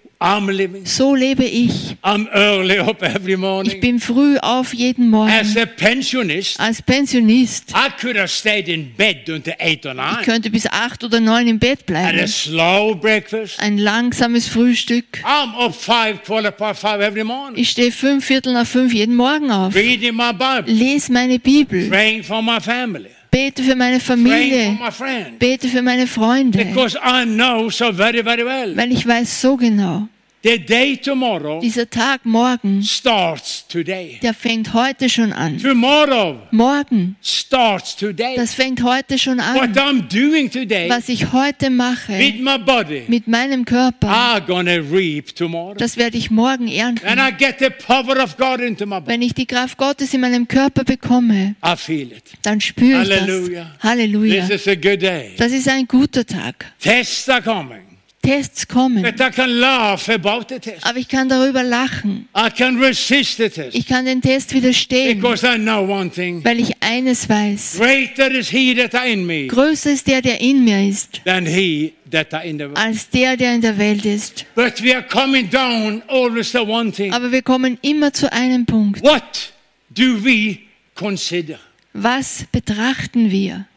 [0.85, 1.97] So lebe ich.
[2.01, 5.57] I'm early up every Ich bin früh auf jeden As Morgen.
[5.59, 7.71] a pensionist, Als Pensionist.
[7.71, 11.47] I could have stayed in bed until eight or Ich könnte bis acht oder neun
[11.47, 12.19] im Bett bleiben.
[12.19, 13.59] a slow breakfast.
[13.59, 15.21] Ein langsames Frühstück.
[15.25, 17.61] I'm up five, quarter past five every morning.
[17.61, 19.75] Ich stehe fünf Viertel nach fünf jeden Morgen auf.
[19.75, 20.71] Reading my Bible.
[20.73, 21.89] Lese meine Bibel.
[21.89, 23.09] Praying for my family.
[23.33, 24.75] Bete für meine Familie.
[24.77, 25.39] for my friends.
[25.39, 26.59] Bete für meine Freunde.
[26.59, 28.77] Because I know so very, very well.
[28.77, 30.07] Weil ich weiß so genau,
[30.45, 34.19] The day tomorrow dieser Tag morgen, starts today.
[34.21, 35.57] der fängt heute schon an.
[35.57, 38.35] Tomorrow Morgen, starts today.
[38.35, 39.77] das fängt heute schon What an.
[39.77, 44.79] I'm doing today Was ich heute mache with my body, mit meinem Körper, I'm gonna
[44.91, 45.75] reap tomorrow.
[45.75, 47.19] das werde ich morgen And ernten.
[47.19, 49.07] I get the power of God into my body.
[49.13, 52.23] Wenn ich die Kraft Gottes in meinem Körper bekomme, I feel it.
[52.41, 53.21] dann spüre ich das.
[53.21, 53.71] Halleluja.
[53.79, 54.45] Halleluja.
[54.45, 55.35] This is a good day.
[55.37, 56.65] Das ist ein guter Tag.
[56.81, 57.92] Tests are coming.
[58.23, 59.03] Tests kommen.
[59.03, 60.85] But I can laugh about the test.
[60.85, 62.29] Aber ich kann darüber lachen.
[62.35, 63.75] I can resist the test.
[63.75, 66.41] Ich kann den Test widerstehen, Because I know one thing.
[66.43, 67.77] weil ich eines weiß.
[67.77, 73.09] Greater is he that are in me Größer ist der, der in mir ist, als
[73.09, 74.45] der, der in der Welt ist.
[74.55, 77.11] But we are coming down always to one thing.
[77.11, 79.03] Aber wir kommen immer zu einem Punkt.
[79.03, 79.51] What
[79.89, 80.59] do we
[80.95, 81.59] consider?
[81.91, 83.67] Was betrachten wir?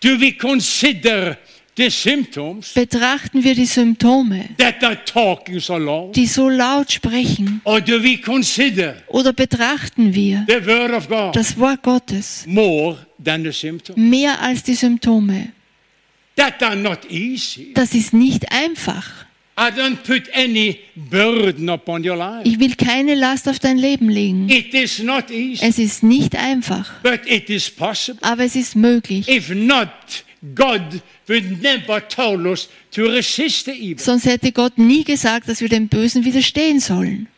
[0.00, 1.36] Do we consider
[1.76, 6.16] Betrachten wir die Symptome, that are talking so loud?
[6.16, 7.60] die so laut sprechen?
[7.64, 10.46] Oder betrachten wir
[11.32, 15.52] das Wort Gottes mehr als die Symptome?
[17.74, 19.26] Das ist nicht einfach.
[19.58, 22.46] I don't put any burden upon your life.
[22.46, 24.50] Ich will keine Last auf dein Leben legen.
[24.50, 28.22] Es ist nicht einfach, but it is possible.
[28.22, 29.26] aber es ist möglich.
[29.28, 29.88] If not,
[30.54, 33.98] God would never told us to resist the evil.
[34.04, 37.28] Sonst hätte Gott nie gesagt, dass wir dem Bösen widerstehen sollen.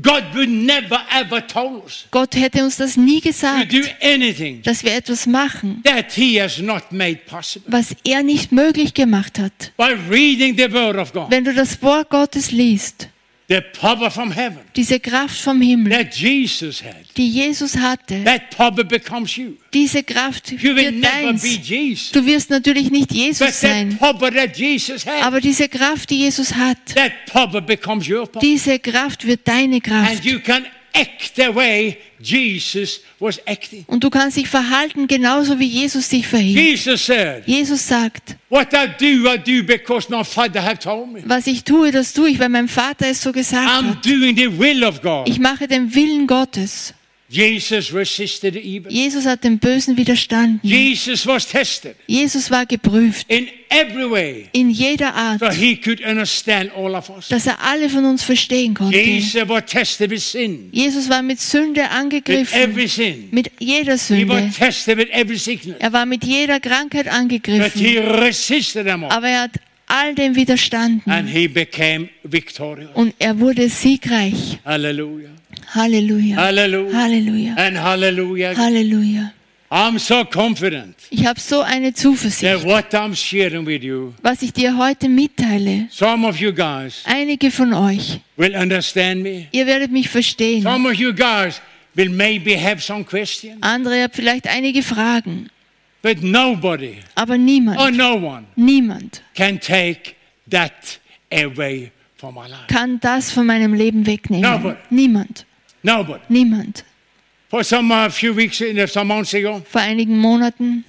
[0.00, 4.62] God would never ever told us Gott hätte uns das nie to gesagt, do anything
[4.62, 7.66] dass wir etwas machen, that He has not made possible.
[7.72, 9.72] was er nicht möglich gemacht hat.
[9.76, 13.08] By reading the Word of God, Wenn du das Wort Gottes liest,
[13.50, 18.48] the power from heaven diese Kraft vom Himmel, that Jesus had, die Jesus hatte, that
[18.56, 19.56] power becomes you.
[19.74, 21.42] diese Kraft You will wird never deins.
[21.42, 22.12] be Jesus.
[22.12, 26.08] Du wirst natürlich nicht But Jesus that sein, power that Jesus had, aber diese Kraft,
[26.10, 28.40] die Jesus hat, that power becomes your power.
[28.40, 30.24] diese Kraft wird deine And Kraft.
[30.24, 30.64] you can
[30.94, 33.84] act the way Jesus was acting.
[33.86, 36.58] Und du kannst dich verhalten genauso wie Jesus sich verhielt.
[36.58, 41.22] Jesus said, Jesus sagt, What I do, I do because my Father have told me.
[41.24, 44.04] was ich tue, das tue ich, weil mein Vater es so gesagt I'm hat.
[44.04, 45.28] doing the will of God.
[45.28, 46.94] Ich mache den Willen Gottes.
[47.32, 50.58] Jesus hat dem Bösen widerstanden.
[50.64, 56.00] Jesus was tested Jesus war geprüft in every way in jeder Art, so he could
[56.04, 57.28] understand all of us.
[57.28, 58.98] dass er alle von uns verstehen konnte.
[58.98, 63.28] Jesus was tested with sin, Jesus war mit Sünde with angegriffen, every sin.
[63.30, 64.50] mit jeder He was Sünde.
[64.58, 65.76] tested with every sickness.
[65.78, 67.86] Er war mit jeder Krankheit angegriffen,
[69.08, 69.52] aber er hat
[69.90, 71.02] all dem widerstanden
[72.94, 74.58] und er wurde siegreich.
[74.64, 75.30] Hallelujah.
[75.74, 76.36] Halleluja.
[76.36, 76.92] Hallelujah.
[76.92, 77.54] Halleluja.
[77.56, 78.56] And hallelujah.
[78.56, 79.32] Halleluja.
[79.72, 84.42] I'm so confident Ich habe so eine that Zuversicht, what I'm sharing with you, was
[84.42, 85.86] ich dir heute mitteile.
[85.92, 89.46] some of you guys Einige von euch, will understand me.
[89.52, 90.62] ihr werdet mich verstehen.
[90.62, 91.60] Some of you guys
[91.94, 95.48] will maybe have some questions, Andere haben vielleicht einige Fragen,
[96.02, 100.16] but nobody aber or niemand, no one niemand can take
[100.48, 100.98] that
[101.32, 102.66] away from my life.
[102.68, 104.42] kann das von meinem Leben wegnehmen.
[104.50, 104.78] Nobody.
[104.90, 105.46] Niemand,
[105.82, 106.20] Nobody.
[106.28, 106.84] niemand.
[107.50, 110.84] For some a few weeks, uh, some months ago, Vor einigen Monaten,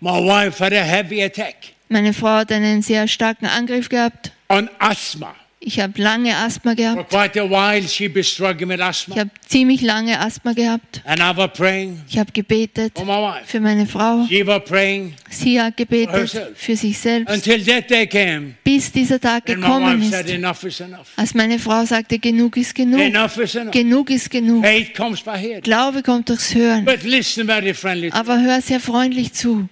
[0.00, 4.32] my wife had a heavy attack meine Frau hat einen sehr starken Angriff gehabt.
[4.48, 5.34] on asthma.
[5.64, 7.10] Ich habe lange Asthma For gehabt.
[7.10, 11.00] quite a while, she been struggling with Ich asthma, habe ziemlich lange Asthma gehabt.
[11.04, 13.44] and I was praying Ich habe gebetet for my wife.
[13.46, 14.26] für meine Frau.
[14.28, 19.20] She was praying Sie hat gebetet für sich selbst, until that day came, bis dieser
[19.20, 20.34] Tag and my gekommen wife said, ist.
[20.34, 21.06] "Enough is enough.
[21.16, 23.00] Als meine Frau sagte, genug ist genug.
[23.00, 24.64] Enough is enough." Genug ist genug.
[24.64, 25.60] Faith comes by hearing.
[25.62, 26.84] Glaube kommt durchs Hören.
[26.84, 28.10] But listen very friendly.
[28.10, 29.68] Aber hör sehr freundlich zu.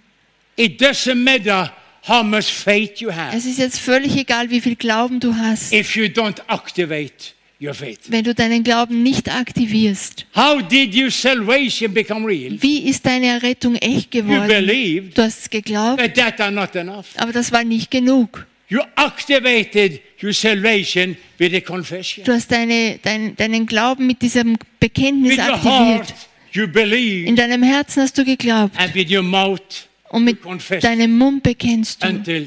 [0.55, 1.73] It doesn't matter
[2.09, 5.73] how much faith you have Es ist jetzt völlig egal, wie viel Glauben du hast,
[5.73, 7.33] if you don't activate
[7.63, 7.99] your faith.
[8.09, 10.25] wenn du deinen Glauben nicht aktivierst.
[10.35, 12.57] How did your salvation become real?
[12.61, 14.49] Wie ist deine Errettung echt You geworden?
[14.49, 17.07] believed, Du hast geglaubt, but that are not enough.
[17.17, 18.47] aber das war nicht genug.
[18.69, 22.25] You activated your salvation with a confession.
[22.25, 25.65] Du hast deine, dein, deinen Glauben mit diesem With Bekenntnis your aktiviert.
[26.09, 26.15] heart,
[26.53, 29.59] you believe, In deinem Herzen hast du geglaubt and with your mouth
[30.11, 30.39] und mit
[30.83, 32.45] deinem Mund bekennst du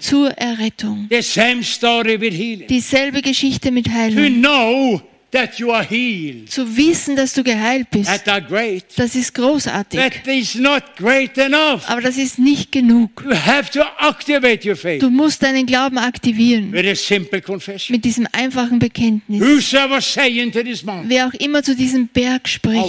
[0.00, 1.08] zur Errettung.
[2.68, 5.02] Dieselbe Geschichte mit Heilung.
[5.32, 8.10] Zu wissen, dass du geheilt bist,
[8.96, 10.00] das ist großartig.
[10.00, 11.88] That is not great enough.
[11.88, 13.22] Aber das ist nicht genug.
[13.24, 19.40] You have to activate your faith Du musst deinen Glauben aktivieren mit diesem einfachen Bekenntnis.
[19.40, 22.84] Wer auch immer zu diesem Berg spricht,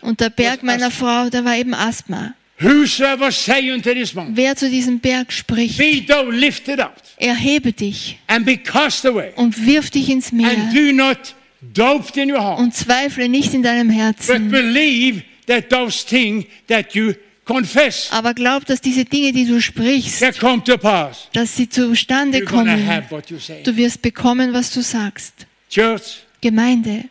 [0.00, 0.90] und der Berg meiner?
[0.90, 2.34] Frau, da war eben Asthma.
[2.62, 7.72] Whosoever say unto this mountain, Wer zu diesem Berg spricht, be thou lifted up erhebe
[7.72, 11.34] dich and be cast away, und wirf dich ins and Meer do not
[11.74, 14.50] doubt in your heart, und zweifle nicht in deinem but Herzen.
[14.50, 17.12] believe that those things that you
[17.44, 21.28] confess Aber glaub, dass diese Dinge, die du sprichst, come to pass.
[21.32, 22.86] dass sie zustande You're kommen.
[22.86, 23.62] have what you say.
[23.62, 25.46] Du wirst bekommen, was du sagst.
[25.70, 27.04] Church, Gemeinde,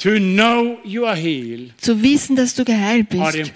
[0.00, 3.52] to know you are healed zu wissen, dass du geheilt bist,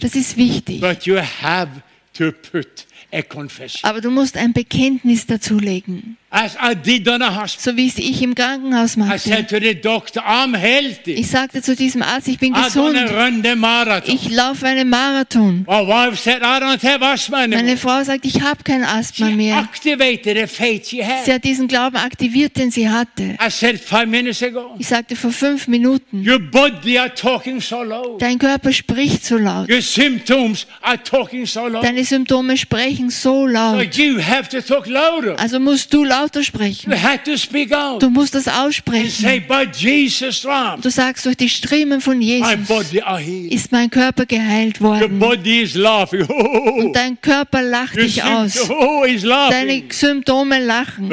[0.00, 0.80] das ist wichtig.
[0.80, 1.68] but you have
[2.14, 3.88] to put a confession.
[3.88, 6.16] Aber du musst ein Bekenntnis dazulegen.
[6.30, 9.18] So wie es ich im Krankenhaus I machte.
[9.30, 11.12] said to the doctor, I'm healthy.
[11.12, 12.98] Ich sagte zu diesem Arzt, ich bin gesund.
[14.04, 15.64] Ich laufe einen Marathon.
[15.66, 17.76] My wife said, I don't have asthma Meine.
[17.78, 19.66] Frau sagt, ich habe kein Asthma mehr.
[19.82, 23.38] Sie hat diesen Glauben aktiviert, den sie hatte.
[23.40, 27.82] I said five minutes ago, Ich sagte vor fünf Minuten, your body are talking so
[27.82, 28.18] low.
[28.18, 29.70] dein Körper spricht so laut.
[29.70, 31.80] Your symptoms are talking so low.
[31.80, 33.96] Deine Symptome sprechen so laut.
[33.96, 35.38] you have to talk louder.
[35.38, 36.90] Also musst du lauter sprechen.
[36.90, 39.42] You have to speak out Du musst das and aussprechen.
[40.82, 42.48] Du sagst, durch die Striemen von Jesus
[43.50, 45.20] ist mein Körper geheilt worden.
[46.78, 48.68] Und dein Körper lacht dich aus.
[48.70, 49.04] oh,
[49.50, 49.82] Deine.
[49.90, 51.10] Symptome lachen.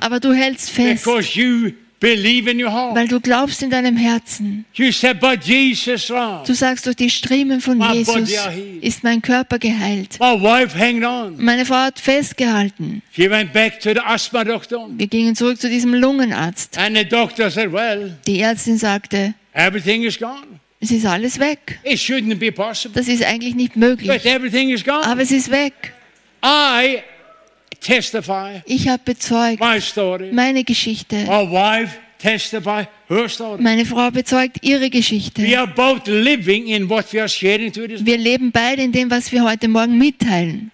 [0.00, 1.06] Aber du hältst fest,
[2.00, 2.94] because you believe in your heart.
[2.96, 4.64] weil du glaubst in deinem Herzen.
[4.74, 8.30] You said, by Jesus' love, Du sagst, durch die Striemen von My Jesus
[8.80, 10.18] ist mein Körper geheilt.
[10.20, 11.36] my wife hanged on.
[11.42, 13.02] Meine Frau hat festgehalten.
[13.14, 13.28] Wir
[15.08, 16.78] gingen zurück zu diesem Lungenarzt.
[16.78, 20.46] And the doctor said, well, Die Ärztin sagte, everything is gone.
[20.80, 21.78] es ist alles weg.
[21.84, 22.94] It shouldn't be possible.
[23.00, 24.08] Das ist eigentlich nicht möglich.
[24.10, 25.04] But everything is gone.
[25.04, 25.92] Aber es ist weg.
[26.44, 26.98] I
[28.66, 30.30] Ich habe bezeugt my story.
[30.32, 31.26] meine Geschichte.
[33.58, 35.42] Meine Frau bezeugt ihre Geschichte.
[35.42, 35.66] Wir
[38.18, 40.70] leben beide in dem, was wir heute Morgen mitteilen.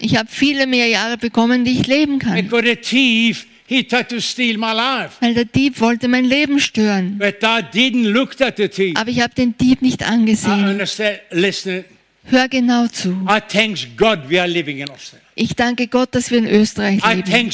[0.00, 2.36] Ich habe viele mehr Jahre bekommen, die ich leben kann.
[2.36, 5.16] Because the thief, he tried to steal my life.
[5.20, 7.18] Weil der Dieb wollte mein Leben stören.
[7.18, 8.96] But I didn't look at the thief.
[8.96, 10.68] Aber ich habe den Dieb nicht I angesehen.
[10.68, 11.18] understand.
[11.30, 11.84] Listen,
[12.28, 13.10] Hör genau zu.
[13.28, 15.20] I thank God we are living in Austria.
[15.38, 17.50] Ich danke Gott, dass wir in Österreich I leben.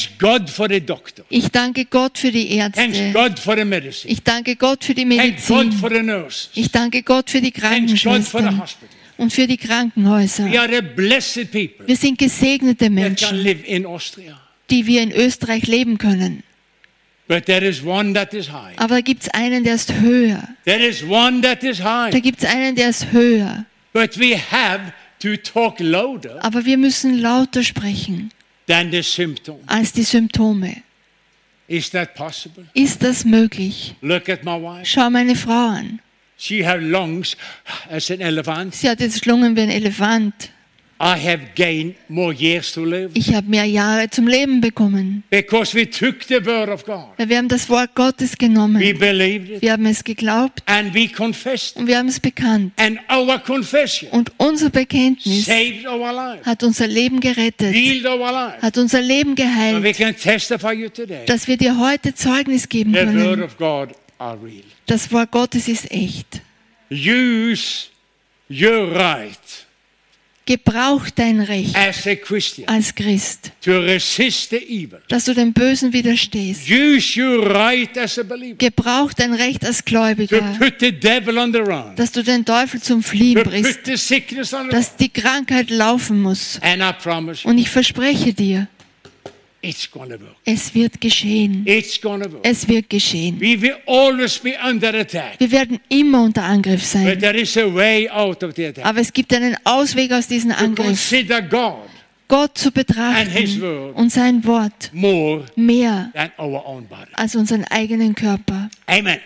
[1.29, 3.12] Ich danke Gott für die Thanks Ärzte.
[3.12, 4.12] God for the medicine.
[4.12, 5.73] Ich danke Gott für die Medizin.
[5.73, 6.51] for the nurses.
[6.55, 10.47] Ich danke Gott für die Thanks God for the Krankenschwestern und für die Krankenhäuser.
[10.47, 13.45] Wir sind gesegnete Menschen,
[14.70, 16.45] die wir in Österreich leben können.
[17.29, 18.75] But there is one that is high.
[18.77, 20.49] Aber da gibt es einen, der ist höher.
[20.64, 23.64] There is one that is Da gibt es einen, der ist höher.
[23.93, 28.30] But we have to talk louder Aber wir müssen lauter sprechen
[28.66, 29.59] than the symptom.
[29.66, 30.82] als die Symptome.
[31.68, 32.64] Is that possible?
[32.74, 33.95] Ist das möglich?
[34.03, 34.84] Look at my wife.
[34.86, 36.01] Schau meine Frau an.
[36.38, 37.36] She have lungs
[37.88, 38.74] as an elephant.
[38.74, 40.51] Sie hat jetzt Schlungen wie ein Elefant.
[43.15, 45.25] Ich habe mehr Jahre zum Leben bekommen.
[45.31, 47.07] because we took the word of God.
[47.17, 48.81] Weil wir haben das Wort Gottes We genommen.
[48.99, 51.77] believed it Wir haben es geglaubt and we confessed.
[51.77, 52.73] und wir haben es bekannt.
[52.77, 58.31] And our confession Und unser Bekenntnis saved our life, hat unser Leben gerettet, healed our
[58.31, 58.63] life.
[58.63, 61.27] hat unser Leben So we geheilt, can testify you today.
[61.27, 63.43] dass wir dir heute Zeugnis geben The word können.
[63.43, 63.89] of God
[64.19, 64.63] are real.
[64.87, 66.43] Das Wort Gottes ist echt.
[66.93, 67.87] Use
[68.49, 69.37] your right
[70.45, 71.76] Gebrauch dein Recht
[72.66, 73.53] als Christ,
[75.09, 76.68] dass du dem Bösen widerstehst.
[76.68, 81.53] Use your right as a believer Gebrauch dein Recht als Gläubiger, put the devil on
[81.53, 86.61] the run, dass du den Teufel zum Fliehen bringst, dass die Krankheit laufen muss.
[87.45, 88.66] Und ich verspreche dir.
[89.63, 91.63] Es wird geschehen.
[91.67, 92.41] It's gonna work.
[92.43, 93.41] Es wird geschehen.
[93.41, 97.19] We will always be under attack, Wir werden immer unter Angriff sein.
[97.21, 98.85] there is a way out of the attack.
[98.85, 101.13] Aber es gibt einen Ausweg aus diesem Angriff.
[102.29, 103.97] Gott zu And his betrachten word.
[103.97, 107.11] und sein Wort mehr than our own body.
[107.13, 108.71] als unseren eigenen Körper.
[108.87, 109.19] Amen.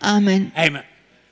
[0.00, 0.50] Amen.
[0.54, 0.82] Amen.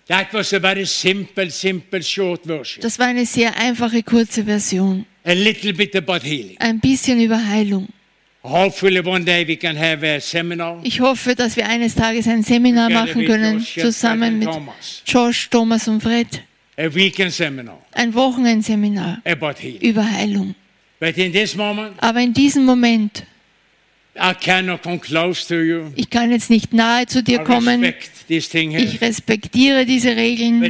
[0.06, 2.82] That was a very simple, simple, short version.
[2.82, 5.04] Das war eine sehr einfache, kurze Version.
[5.24, 6.56] A little bit about healing.
[6.58, 7.88] Ein bisschen über Heilung.
[8.44, 10.78] Hopefully, one day we can have a seminar.
[10.82, 14.50] Ich hoffe, dass wir eines Tages ein Seminar machen können, zusammen mit.
[15.06, 16.42] Josh, Thomas und Fred.
[16.76, 19.22] A weekend seminar Ein Wochenendseminar
[19.80, 20.54] über Heilung.
[21.00, 23.24] But in this moment, Aber in diesem Moment,
[25.96, 27.82] ich kann jetzt nicht nahe zu dir kommen.
[28.78, 30.62] Ich respektiere diese Regeln.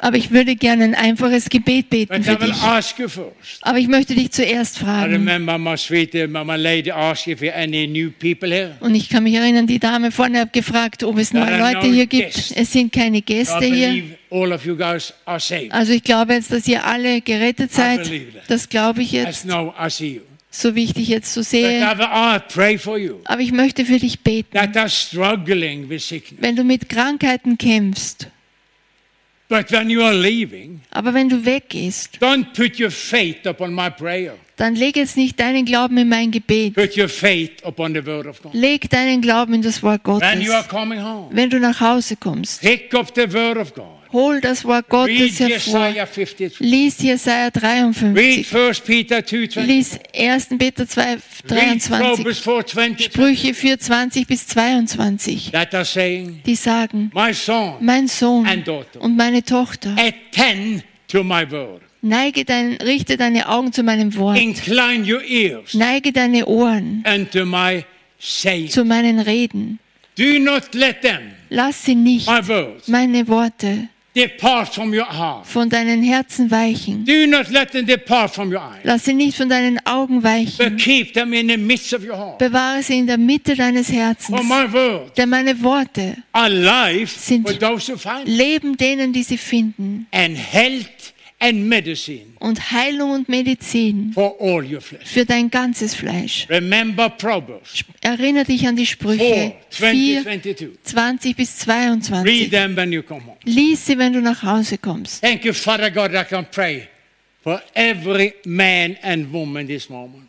[0.00, 2.62] Aber ich würde gerne ein einfaches Gebet beten für dich.
[3.62, 5.24] Aber ich möchte dich zuerst fragen.
[8.80, 8.84] uh.
[8.84, 12.06] Und ich kann mich erinnern, die Dame vorne hat gefragt, ob es neue Leute hier
[12.06, 12.52] gibt.
[12.56, 13.88] Es sind keine Gäste hier.
[15.72, 18.00] Also ich glaube jetzt, dass ihr alle gerettet seid.
[18.48, 19.44] Das glaube ich jetzt,
[20.50, 21.80] so wie ich dich jetzt so sehe.
[23.24, 24.48] Aber ich möchte für dich beten.
[26.40, 28.28] Wenn du mit Krankheiten kämpfst,
[30.90, 32.18] aber wenn du weggehst,
[34.56, 36.74] dann leg jetzt nicht deinen Glauben in mein Gebet.
[38.52, 40.28] Leg deinen Glauben in das Wort Gottes.
[41.30, 42.62] Wenn du nach Hause kommst,
[44.12, 45.88] hol das Wort Gottes hervor.
[45.88, 46.60] Jesaja 53.
[46.60, 48.54] Lies Jesaja Read 53.
[48.54, 49.60] 1 Peter 2.20.
[49.60, 50.48] Lies 1.
[50.58, 51.98] Peter 2, Read 23.
[51.98, 53.02] Proverbs 4.20.
[53.04, 55.50] Sprüche 4, 20 bis 22.
[55.52, 57.10] That are saying, Die sagen,
[57.80, 58.46] mein Sohn
[59.00, 59.94] und meine Tochter,
[62.00, 64.38] neige dein, richte deine Augen zu meinem Wort.
[65.72, 67.04] Neige deine Ohren
[68.68, 69.78] zu meinen Reden.
[71.50, 72.28] Lass sie nicht,
[72.88, 73.88] meine Worte,
[74.18, 75.46] depart from your heart.
[75.46, 77.04] von deinen Herzen weichen.
[77.04, 78.80] Do not let them depart from your eyes.
[78.84, 80.76] Lass sie nicht von deinen Augen But weichen.
[80.76, 82.38] keep them in the midst of your heart.
[82.38, 84.40] Bewahre sie in der Mitte deines For Herzens.
[85.16, 86.16] Denn meine Worte
[87.06, 87.46] Sind-
[88.26, 90.06] leben denen, die sie finden.
[90.12, 95.04] and health and medicine und Heilung und Medizin for all your flesh.
[95.04, 96.46] für dein ganzes Fleisch.
[96.48, 100.68] Remember Proverbs Erinnere dich an die Sprüche 4, 20, 22.
[100.82, 103.36] 20 bis Read them when you come home.
[103.44, 105.20] Lies sie, wenn du nach Hause kommst.
[105.20, 106.88] Thank you, Father God, I can pray
[107.42, 110.28] for every man and woman this moment.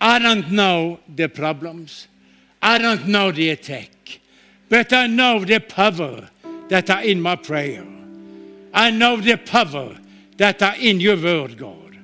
[0.00, 2.08] I don't know the problems.
[2.60, 3.90] I don't know the attack.
[4.68, 6.28] But I know the power
[6.68, 7.84] that are in my prayer.
[8.72, 9.96] I know the power
[10.36, 11.96] that are in your word, God.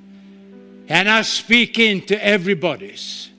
[0.87, 3.29] And I speak into everybody's,